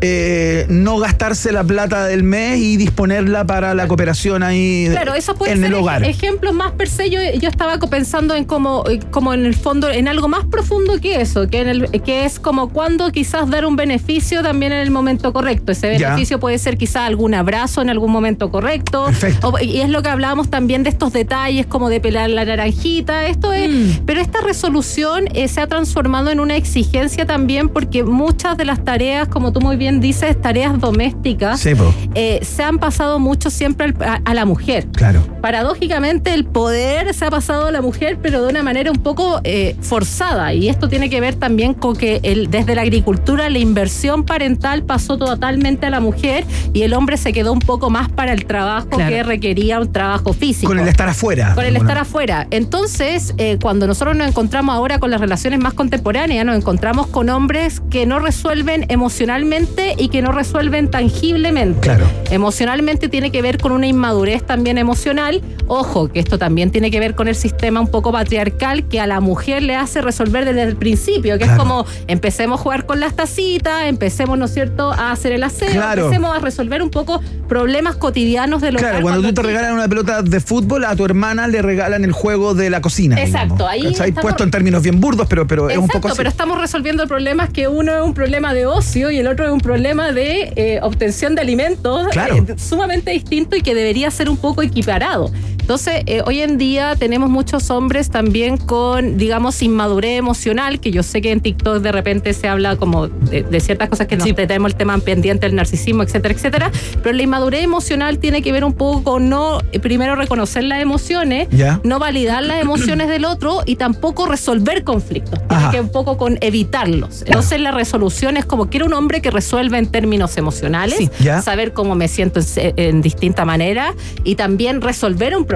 [0.00, 5.34] eh, no gastarse la plata del mes y disponerla para la cooperación ahí Claro, eso
[5.34, 6.04] puede en ser el ej- hogar.
[6.04, 7.10] ejemplos más per se.
[7.10, 11.00] Yo, yo estaba pensando en como, eh, como en el fondo, en algo más profundo
[11.00, 14.80] que eso, que, en el, que es como cuando quizás dar un beneficio también en
[14.80, 15.72] el momento correcto.
[15.72, 16.08] Ese Ya.
[16.10, 19.06] beneficio puede ser quizás algún abrazo en algún momento correcto.
[19.06, 19.48] Perfecto.
[19.50, 23.26] O- y es lo que hablábamos también de estos detalles, como de pelar la naranjita.
[23.26, 23.70] Esto es.
[23.70, 24.04] Mm.
[24.06, 28.84] Pero esta resolución eh, se ha transformado en una exigencia también, porque muchas de las
[28.84, 31.70] tareas, como tú muy bien dices, tareas domésticas, Sí,
[32.14, 35.22] eh, se han pasado mucho siempre al- a- a la mujer Claro.
[35.40, 39.40] paradójicamente el poder se ha pasado a la mujer, pero de una manera un poco
[39.44, 40.52] eh, forzada.
[40.54, 44.82] Y esto tiene que ver también con que el, desde la agricultura la inversión parental
[44.84, 48.44] pasó totalmente a la mujer y el hombre se quedó un poco más para el
[48.46, 49.10] trabajo Claro.
[49.10, 50.68] que requería un trabajo físico.
[50.70, 51.54] Con el estar afuera.
[51.54, 51.88] Con el Bueno.
[51.88, 52.46] estar afuera.
[52.50, 57.28] Entonces, eh, cuando nosotros nos encontramos ahora con las relaciones más contemporáneas, nos encontramos con
[57.30, 61.80] hombres que no resuelven emocionalmente y que no resuelven tangiblemente.
[61.80, 62.06] Claro.
[62.30, 65.42] Emocionalmente tiene que ver con una inmadurez también emocional.
[65.68, 69.06] Ojo, que esto también tiene que ver con el sistema un poco patriarcal que a
[69.06, 71.52] la mujer le hace resolver desde el principio, que Claro.
[71.54, 75.42] es como empecemos a jugar con las tacitas, empecemos, ¿no es cierto?, a hacer el
[75.42, 76.02] aseo, Claro.
[76.04, 79.88] empecemos a resolver un poco problemas cotidianos de los Claro, cuando tú te regalan una
[79.88, 83.20] pelota de fútbol, a tu hermana le regalan el juego de la cocina.
[83.20, 84.00] Exacto, digamos.
[84.00, 86.16] ahí estamos- puesto en términos bien burdos, pero, pero es un poco así.
[86.16, 89.52] pero estamos resolviendo problemas que uno es un problema de ocio y el otro es
[89.52, 92.36] un problema de eh, obtención de alimentos Claro.
[92.36, 95.30] eh, sumamente distinto y que debería ser un poco equiparado.
[95.66, 101.02] Entonces, eh, hoy en día tenemos muchos hombres también con, digamos, inmadurez emocional, que yo
[101.02, 104.32] sé que en TikTok de repente se habla como de, de ciertas cosas que nos
[104.32, 106.70] tenemos el tema pendiente, el narcisismo, etcétera, etcétera.
[107.02, 110.80] Pero la inmadurez emocional tiene que ver un poco con no, eh, primero, reconocer las
[110.80, 111.80] emociones, Ya.
[111.82, 115.40] no validar las emociones del otro y tampoco resolver conflictos.
[115.48, 115.72] Tiene Ajá.
[115.72, 117.22] que un poco con evitarlos.
[117.26, 121.10] Entonces, la resolución es como quiero un hombre que resuelva en términos emocionales, Sí.
[121.18, 121.42] Ya.
[121.42, 125.55] saber cómo me siento en, en distinta manera y también resolver un problema.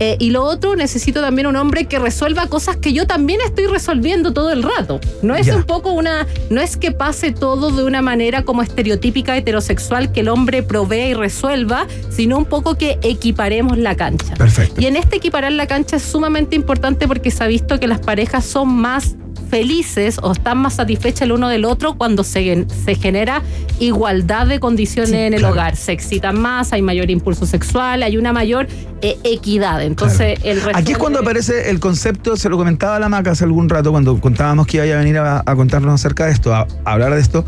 [0.00, 3.66] Eh, y lo otro, necesito también un hombre que resuelva cosas que yo también estoy
[3.66, 5.00] resolviendo todo el rato.
[5.22, 5.56] No es Ya.
[5.56, 10.20] un poco una, no es que pase todo de una manera como estereotípica heterosexual que
[10.20, 14.34] el hombre provea y resuelva, sino un poco que equiparemos la cancha.
[14.34, 14.80] Perfecto.
[14.80, 17.98] Y en este equiparar la cancha es sumamente importante porque se ha visto que las
[18.00, 19.16] parejas son más
[19.48, 23.42] felices o están más satisfechas el uno del otro cuando se, se genera
[23.80, 25.54] igualdad de condiciones en el claro.
[25.54, 25.76] hogar.
[25.76, 28.68] Se excitan más, hay mayor impulso sexual, hay una mayor
[29.02, 29.82] eh, equidad.
[29.82, 33.44] Entonces, el Aquí es cuando aparece el concepto, se lo comentaba a la Maca hace
[33.44, 36.66] algún rato, cuando contábamos que iba a venir a, a contarnos acerca de esto, a,
[36.84, 37.44] a hablar de esto,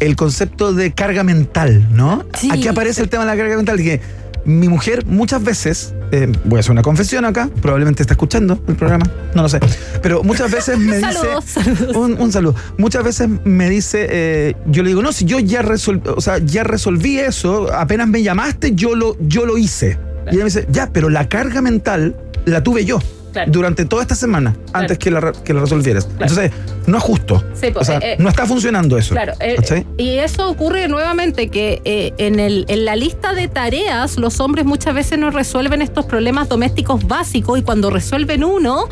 [0.00, 2.24] el concepto de carga mental, ¿no?
[2.34, 2.50] Sí.
[2.52, 4.00] Aquí aparece el tema de la carga mental, que
[4.46, 8.76] mi mujer muchas veces, eh, voy a hacer una confesión acá, probablemente está escuchando el
[8.76, 9.60] programa, no lo sé,
[10.02, 11.12] pero muchas veces me dice...
[11.12, 11.96] Saludos, saludos.
[11.96, 12.54] Un, un saludo.
[12.78, 16.38] Muchas veces me dice, eh, yo le digo, no, si yo ya resolví, o sea,
[16.38, 19.98] ya resolví eso, apenas me llamaste, yo lo, yo lo hice.
[20.26, 23.00] Y ella me dice, ya, pero la carga mental la tuve yo.
[23.36, 23.52] Claro.
[23.52, 26.08] Durante toda esta semana, antes que la, que la resolvieras.
[26.10, 26.52] Entonces,
[26.86, 27.44] no es justo.
[27.52, 29.12] Sí, pues, o sea, eh, no está funcionando eso.
[29.12, 34.16] Claro, eh, y eso ocurre nuevamente que eh, en, el, en la lista de tareas
[34.16, 38.88] los hombres muchas veces no resuelven estos problemas domésticos básicos y cuando resuelven uno,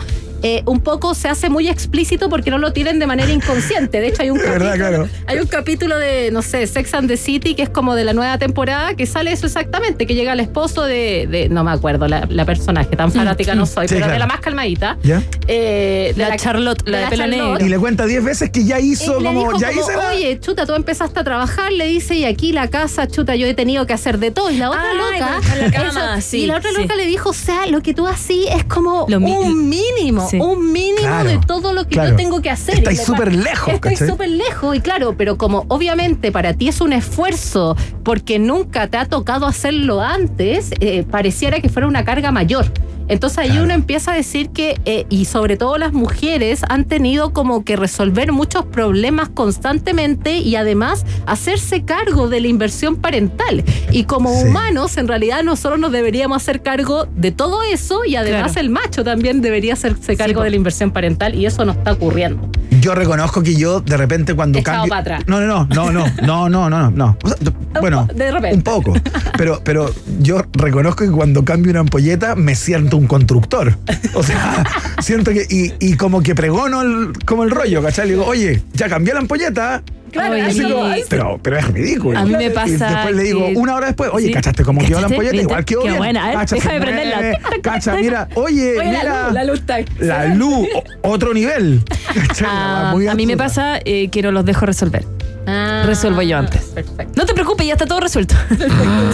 [0.47, 4.01] eh, un poco se hace muy explícito porque no lo tienen de manera inconsciente.
[4.01, 5.09] De hecho, hay un verdad, capítulo, claro.
[5.26, 8.12] hay un capítulo de, no sé, Sex and the City, que es como de la
[8.12, 12.07] nueva temporada, que sale eso exactamente, que llega el esposo de, de- no me acuerdo
[12.09, 14.12] la, la personaje, tan fanática no soy, Sí, pero claro.
[14.12, 14.99] de la más calmadita.
[15.03, 15.22] ¿Ya?
[15.49, 17.64] eh, de La Charlotte, la de pelo negro.
[17.64, 19.97] Y le cuenta 10 veces que ya hizo Y le como, dijo ya como, hice
[19.97, 23.47] la- Oye, chuta, tú empezaste a trabajar, le dice, y aquí la casa, chuta, yo
[23.47, 24.51] he tenido que hacer de todo.
[24.51, 25.40] Y la otra Ay, loca.
[25.59, 26.82] la cama, eso- sí, y la otra sí.
[26.82, 30.41] loca le dijo, o sea, lo que tú así es como Lo un mínimo, Sí.
[30.41, 32.11] un mínimo Claro, de todo lo que claro.
[32.11, 32.76] yo tengo que hacer.
[32.78, 36.93] Estáis súper lejos, Estoy súper lejos, y claro, pero como obviamente para ti es un
[36.93, 42.66] esfuerzo porque nunca te ha tocado hacerlo antes, eh, pareciera que fuera una carga mayor.
[43.09, 47.33] Entonces ahí uno empieza a decir que, eh, y sobre todo las mujeres, han tenido
[47.33, 53.65] como que resolver muchos problemas constantemente y además hacerse cargo de la inversión parental.
[53.91, 58.57] Y como humanos, en realidad nosotros nos deberíamos hacer cargo de todo eso y además
[58.57, 62.49] el macho también debería hacerse cargo de la inversión parental y eso no está ocurriendo.
[62.81, 64.91] Yo reconozco que yo de repente cuando Echado cambio...
[64.91, 65.25] Para atrás.
[65.27, 67.17] No, no, no, no, no, no, no, no.
[67.81, 68.57] Bueno, de repente.
[68.57, 68.95] un poco.
[69.37, 73.76] Pero, pero yo reconozco que cuando cambio una ampolleta me siento un constructor.
[74.14, 74.64] O sea,
[75.01, 75.47] siento que.
[75.49, 78.07] Y, y como que pregono el, como el rollo, ¿cachai?
[78.07, 79.82] Le digo, oye, ya cambié la ampolleta.
[80.12, 82.16] Claro, Oye, como- Pero, pero es ridículo.
[82.16, 84.32] A mí me Y pasa después le digo, que- una hora después, oye, Sí.
[84.32, 85.34] ¿cachaste cómo quedó la ampolleta?
[85.34, 85.99] Igual quedó Qué bien.
[85.99, 87.38] buena, a ver, Cacha, déjame prenderla.
[87.62, 89.62] Cacha, mira, oye, Oye, la luz, la luz.
[89.99, 90.68] La luz,
[91.03, 91.82] otro nivel.
[92.28, 92.47] ¿Cachai?
[92.49, 95.05] Ah, a mí me pasa eh, que no los dejo resolver.
[95.49, 96.62] Ah, Resuelvo yo antes.
[96.62, 97.12] Perfecto.
[97.16, 98.36] No te preocupes, ya está todo resuelto.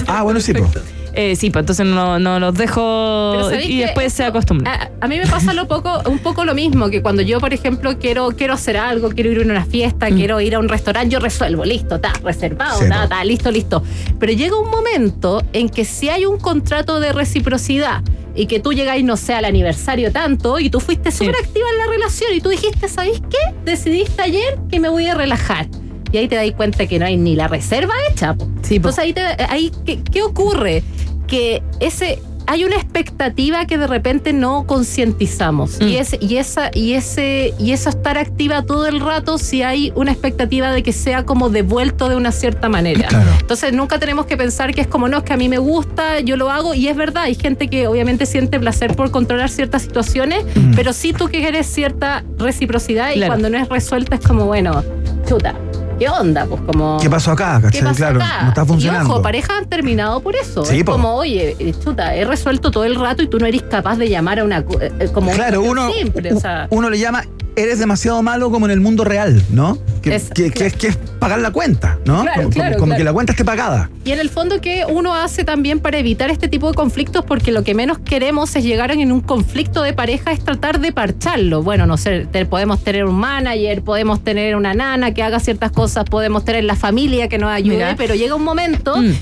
[0.07, 0.69] Ah, bueno, sí, pues.
[1.15, 4.73] Eh, sí, pues entonces no, no los dejo Pero ¿sabéis y después se acostumbran.
[4.75, 7.53] A, a mí me pasa lo poco, un poco lo mismo, que cuando yo, por
[7.53, 10.15] ejemplo, quiero, quiero hacer algo, quiero ir a una fiesta, Mm.
[10.17, 13.83] quiero ir a un restaurante, yo resuelvo, listo, está reservado, Sí, está, listo, listo.
[14.19, 18.03] Pero llega un momento en que si hay un contrato de reciprocidad
[18.35, 21.79] y que tú llegáis, no sé, al aniversario tanto y tú fuiste súper activa en
[21.79, 23.39] la relación y tú dijiste, ¿sabéis qué?
[23.65, 25.67] Decidiste ayer que me voy a relajar.
[26.13, 28.35] Y ahí te das cuenta que no hay ni la reserva hecha.
[28.63, 28.77] Sí.
[28.77, 30.83] Entonces ahí, te, ahí ¿qué, qué ocurre?
[31.27, 35.85] Que ese hay una expectativa que de repente no concientizamos Mm.
[35.89, 39.93] y ese y esa y ese y eso estar activa todo el rato si hay
[39.95, 43.07] una expectativa de que sea como devuelto de una cierta manera.
[43.07, 43.31] Claro.
[43.41, 46.19] Entonces nunca tenemos que pensar que es como no es que a mí me gusta,
[46.21, 49.83] yo lo hago y es verdad, hay gente que obviamente siente placer por controlar ciertas
[49.83, 50.75] situaciones, Mm.
[50.75, 53.31] pero sí tú que quieres cierta reciprocidad y Claro.
[53.31, 54.83] cuando no es resuelta es como bueno,
[55.29, 55.55] chuta.
[56.01, 56.47] ¿Qué onda?
[56.47, 57.61] Pues como ¿Qué pasó acá?
[57.71, 58.43] ¿Qué pasó Claro, acá?
[58.43, 59.07] no está funcionando.
[59.09, 60.65] Y ojo, parejas han terminado por eso.
[60.65, 60.93] Sí, es po.
[60.93, 64.09] como, oye, eh, chuta, he resuelto todo el rato y tú no eres capaz de
[64.09, 64.65] llamar a una.
[64.81, 66.67] eh, como Claro, uno, cuestión simple, o sea.
[66.71, 67.23] uno le llama,
[67.57, 69.79] eres demasiado malo como en el mundo real, ¿no?
[70.03, 72.23] Que, Es- que, que que pagar la cuenta, ¿no?
[72.23, 72.99] Claro, como claro, como claro.
[72.99, 73.91] que la cuenta esté pagada.
[74.05, 77.25] Y en el fondo, ¿qué uno hace también para evitar este tipo de conflictos?
[77.25, 80.93] Porque lo que menos queremos es llegar en un conflicto de pareja, es tratar de
[80.93, 81.63] parcharlo.
[81.63, 85.73] Bueno, no sé, te- podemos tener un manager, podemos tener una nana que haga ciertas
[85.73, 87.95] cosas, podemos tener la familia que nos ayude, Mira.
[87.97, 89.13] pero llega un momento Mm.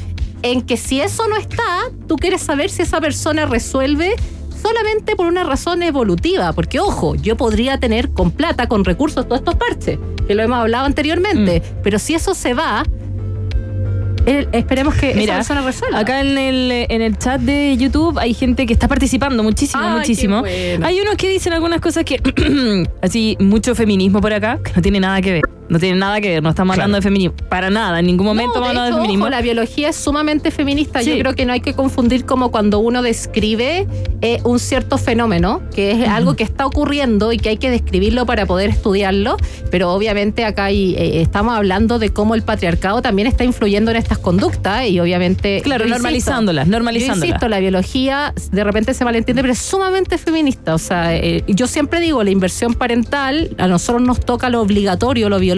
[0.43, 1.65] en que si eso no está,
[2.07, 4.15] tú quieres saber si esa persona resuelve
[4.61, 6.53] solamente por una razón evolutiva.
[6.53, 10.59] Porque, ojo, yo podría tener con plata, con recursos, todos estos parches, que lo hemos
[10.59, 11.61] hablado anteriormente.
[11.61, 11.83] Mm.
[11.83, 12.85] Pero si eso se va,
[14.27, 15.99] el- esperemos que Mira, resuelva.
[16.01, 19.99] acá en el, en el chat de YouTube hay gente que está participando muchísimo, Ay,
[19.99, 20.43] muchísimo.
[20.45, 22.21] Hay unos que dicen algunas cosas que,
[23.03, 25.43] así, mucho feminismo por acá, que no tiene nada que ver.
[25.69, 27.37] No tiene nada que ver, no estamos hablando de feminismo.
[27.49, 29.25] Para nada, en ningún momento No, de de feminismo.
[29.25, 31.01] ojo, la biología es sumamente feminista.
[31.03, 31.11] Sí.
[31.11, 33.87] Yo creo que no hay que confundir como cuando uno describe
[34.23, 38.25] eh, un cierto fenómeno, que es algo que está ocurriendo y que hay que describirlo
[38.25, 39.37] para poder estudiarlo.
[39.71, 43.99] Pero obviamente acá hay, eh, estamos hablando de cómo el patriarcado también está influyendo en
[43.99, 45.61] estas conductas y obviamente.
[45.63, 47.21] Claro, insisto, normalizándolas, normalizándolas.
[47.21, 50.75] Yo insisto, la biología de repente se malentiende, pero es sumamente feminista.
[50.75, 55.29] O sea, eh, yo siempre digo, la inversión parental, a nosotros nos toca lo obligatorio,
[55.29, 55.58] lo biológico,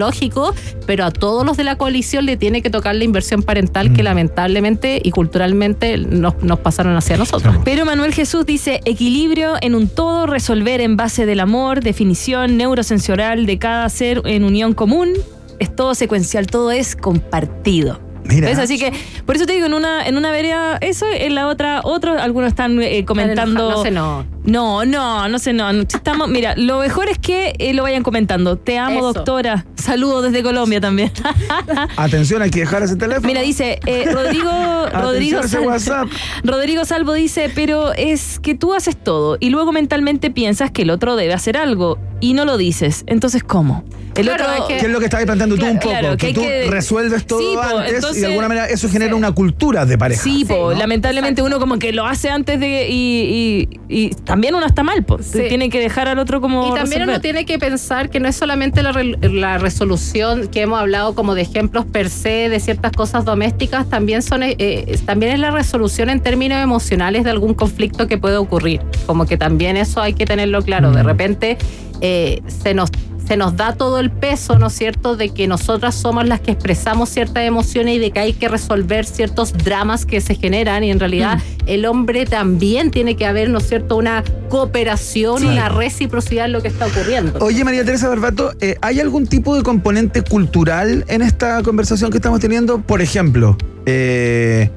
[0.85, 4.03] pero a todos los de la coalición le tiene que tocar la inversión parental que
[4.03, 7.55] lamentablemente y culturalmente nos, nos pasaron hacia nosotros.
[7.63, 13.45] Pero Manuel Jesús dice equilibrio en un todo, resolver en base del amor, definición neurosensorial
[13.45, 15.13] de cada ser en unión común.
[15.59, 18.10] Es todo secuencial, todo es compartido.
[18.31, 18.47] Mira.
[18.49, 18.59] ¿Ves?
[18.59, 18.91] Así que,
[19.25, 22.49] por eso te digo, en una, en una vereda eso, en la otra, otros, algunos
[22.49, 23.71] están eh, comentando.
[23.71, 24.25] No sé, no.
[24.43, 25.69] No, no, no sé, no.
[25.69, 28.57] Estamos, mira, lo mejor es que eh, lo vayan comentando.
[28.57, 29.13] Te amo, Eso.
[29.13, 29.65] doctora.
[29.75, 31.11] Saludos desde Colombia también.
[31.97, 33.27] Atención, hay que dejar ese teléfono.
[33.27, 34.49] Mira, dice eh, Rodrigo,
[34.93, 36.07] Rodrigo, ese Sal- WhatsApp.
[36.43, 40.89] Rodrigo Salvo dice, pero es que tú haces todo y luego mentalmente piensas que el
[40.89, 43.03] otro debe hacer algo y no lo dices.
[43.07, 43.83] Entonces, ¿cómo?
[44.15, 45.89] El Claro, otro, es que- ¿Qué es lo que estabas planteando tú un poco?
[45.89, 49.15] claro, que tú que- resuelves todo Sí, po, antes y de alguna manera eso genera
[49.15, 50.21] una cultura de pareja.
[50.21, 50.77] Sí, po, ¿no?
[50.79, 55.03] lamentablemente uno como que lo hace antes de y, y- y también uno está mal,
[55.05, 55.27] pues.
[55.27, 55.43] Sí.
[55.47, 58.35] Tiene que dejar al otro como Y también uno tiene que pensar que no es
[58.35, 62.91] solamente la, re- la resolución que hemos hablado como de ejemplos per se de ciertas
[62.91, 67.53] cosas domésticas, también son eh, eh, también es la resolución en términos emocionales de algún
[67.53, 68.81] conflicto que puede ocurrir.
[69.05, 70.91] Como que también eso hay que tenerlo claro.
[70.91, 71.57] De repente
[72.01, 72.89] eh, se nos
[73.31, 76.51] se nos da todo el peso, ¿no es cierto?, de que nosotras somos las que
[76.51, 80.91] expresamos ciertas emociones y de que hay que resolver ciertos dramas que se generan y
[80.91, 85.45] en realidad el hombre también tiene que haber, ¿no es cierto?, una cooperación, Sí.
[85.45, 87.39] una reciprocidad en lo que está ocurriendo.
[87.39, 92.17] Oye, María Teresa Barbato, eh, ¿hay algún tipo de componente cultural en esta conversación que
[92.17, 92.81] estamos teniendo?
[92.81, 93.55] Por ejemplo,
[93.85, 94.69] eh,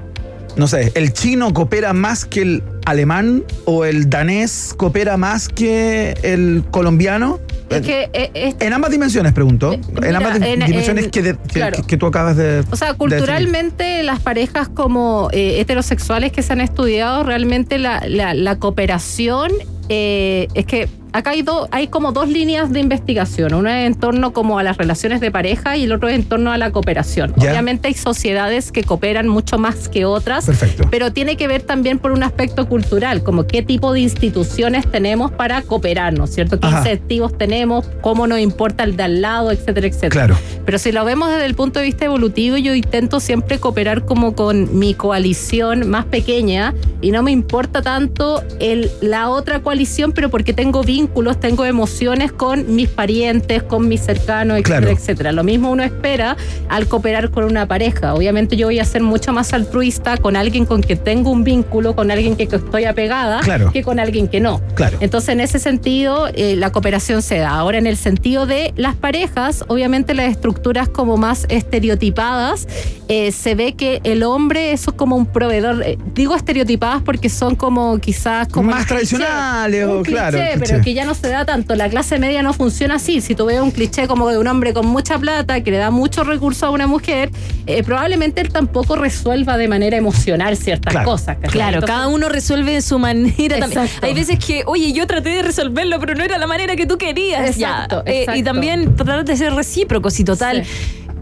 [0.56, 6.14] no sé, ¿el chino coopera más que el alemán o el danés coopera más que
[6.22, 7.40] el colombiano?
[7.76, 9.72] Es que eh, es- En ambas dimensiones, pregunto.
[9.72, 11.76] Eh, en ambas di- en- dimensiones en- que, de- que- claro.
[11.76, 12.64] que- que tú acabas de.
[12.70, 18.02] O sea, de culturalmente las parejas como eh, heterosexuales que se han estudiado, realmente la,
[18.06, 19.50] la- la cooperación
[19.88, 23.54] eh, es que acá hay, dos hay como dos líneas de investigación.
[23.54, 26.24] Una es en torno como a las relaciones de pareja y el otro es en
[26.24, 27.32] torno a la cooperación.
[27.36, 27.50] Ya.
[27.50, 30.88] Obviamente hay sociedades que cooperan mucho más que otras, Perfecto.
[30.90, 35.30] pero tiene que ver también por un aspecto cultural, como qué tipo de instituciones tenemos
[35.30, 36.58] para cooperar, ¿no es cierto?
[36.58, 36.78] ¿Qué Ajá.
[36.78, 37.86] incentivos tenemos?
[38.00, 39.52] ¿Cómo nos importa el de al lado?
[39.52, 40.10] Etcétera, etcétera.
[40.10, 40.36] Claro.
[40.66, 44.34] Pero si lo vemos desde el punto de vista evolutivo, yo intento siempre cooperar como
[44.34, 50.28] con mi coalición más pequeña y no me importa tanto el, la otra coalición, pero
[50.28, 51.03] porque tengo vínculos,
[51.40, 54.92] tengo emociones con mis parientes, con mis cercanos, etcétera, Claro.
[54.96, 55.32] etcétera.
[55.32, 56.36] Lo mismo uno espera
[56.68, 58.14] al cooperar con una pareja.
[58.14, 61.94] Obviamente yo voy a ser mucho más altruista con alguien con quien tengo un vínculo,
[61.94, 63.70] con alguien que, que estoy apegada, Claro.
[63.72, 64.60] que con alguien que no.
[64.74, 64.96] Claro.
[65.00, 67.50] Entonces, en ese sentido, eh, la cooperación se da.
[67.50, 72.66] Ahora, en el sentido de las parejas, obviamente las estructuras como más estereotipadas,
[73.08, 75.82] eh, se ve que el hombre eso es como un proveedor.
[75.84, 80.38] eh, digo estereotipadas porque son como quizás como Más tradicionales o claro.
[80.38, 80.66] cliché, cliché.
[80.72, 81.74] pero que ya no se da tanto.
[81.74, 83.20] La clase media no funciona así.
[83.20, 85.90] Si tú ves un cliché como de un hombre con mucha plata que le da
[85.90, 87.30] muchos recursos a una mujer,
[87.66, 91.10] eh, probablemente él tampoco resuelva de manera emocional ciertas Claro.
[91.10, 91.36] cosas.
[91.36, 91.50] ¿cachai?
[91.50, 93.88] Claro, Entonces, cada uno resuelve de su manera también.
[94.02, 96.96] Hay veces que, oye, yo traté de resolverlo, pero no era la manera que tú
[96.96, 97.56] querías.
[97.56, 98.12] Exacto, Ya.
[98.12, 100.64] Eh, y también tratar de ser recíprocos y total.
[100.64, 100.70] Sí.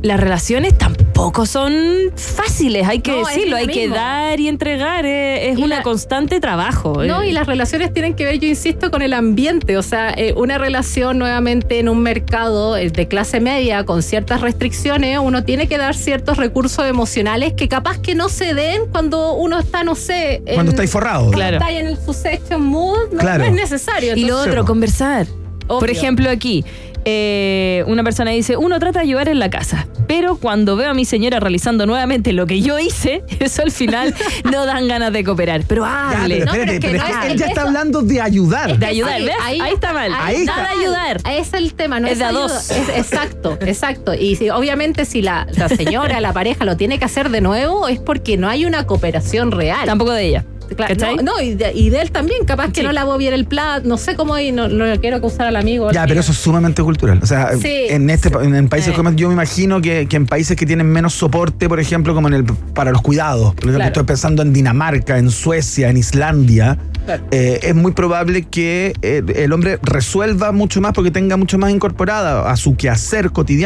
[0.02, 1.01] Las relaciones tampoco
[1.46, 1.72] son
[2.16, 5.78] fáciles, hay que No, decirlo, lo hay que dar y entregar, eh, es Y una
[5.78, 7.02] la- constante trabajo.
[7.04, 7.28] No, eh.
[7.28, 9.76] y las relaciones tienen que ver, yo insisto, con el ambiente.
[9.76, 15.18] O sea, eh, una relación nuevamente en un mercado de clase media con ciertas restricciones,
[15.22, 19.58] uno tiene que dar ciertos recursos emocionales que capaz que no se den cuando uno
[19.58, 20.42] está, no sé.
[20.46, 21.22] en- Cuando estáis forrados.
[21.28, 21.56] cuando Claro.
[21.58, 23.38] está en el suceso mood, no, Claro.
[23.38, 24.16] no es necesario.
[24.16, 25.26] Y lo otro, conversar.
[25.66, 26.64] Por ejemplo, aquí,
[27.04, 30.94] Eh, una persona dice, uno trata de ayudar en la casa, pero cuando veo a
[30.94, 34.14] mi señora realizando nuevamente lo que yo hice, eso al final
[34.50, 35.62] no dan ganas de cooperar.
[35.66, 36.36] Pero Ya, hable.
[36.38, 37.62] pero No, pero espérate, es que pero no es que es- él ya es- está
[37.62, 38.78] hablando de ayudar.
[38.78, 39.34] De ayudar, Ahí- ¿ves?
[39.42, 40.12] Ahí, está mal.
[40.16, 40.74] Ahí Nada está.
[40.74, 41.20] de ayudar.
[41.30, 42.42] Es el tema, no Es es, de a ayuda.
[42.42, 42.70] dos.
[42.70, 44.14] Es- exacto, exacto.
[44.14, 47.88] Y si, obviamente si la, la señora, la pareja lo tiene que hacer de nuevo
[47.88, 49.86] es porque no hay una cooperación real.
[49.86, 50.44] Tampoco de ella.
[50.74, 52.86] Claro, no, no, y, de, y de él también, capaz que Sí.
[52.86, 55.90] no lavó bien el plato, no sé cómo, y no, no quiero acusar al amigo.
[55.92, 57.20] Ya, pero eso es sumamente cultural.
[57.22, 57.86] O sea, Sí.
[57.90, 58.96] en este pa- en, países Sí.
[58.96, 62.28] como yo me imagino que, que en países que tienen menos soporte, por ejemplo, como
[62.28, 63.54] en el para los cuidados.
[63.54, 63.88] Por ejemplo, Claro.
[63.88, 66.78] estoy pensando en Dinamarca, en Suecia, en Islandia.
[67.04, 67.24] Claro.
[67.32, 71.72] eh, es muy probable que eh, el hombre resuelva mucho más porque tenga mucho más
[71.72, 73.52] incorporada a su quehacer cotidiano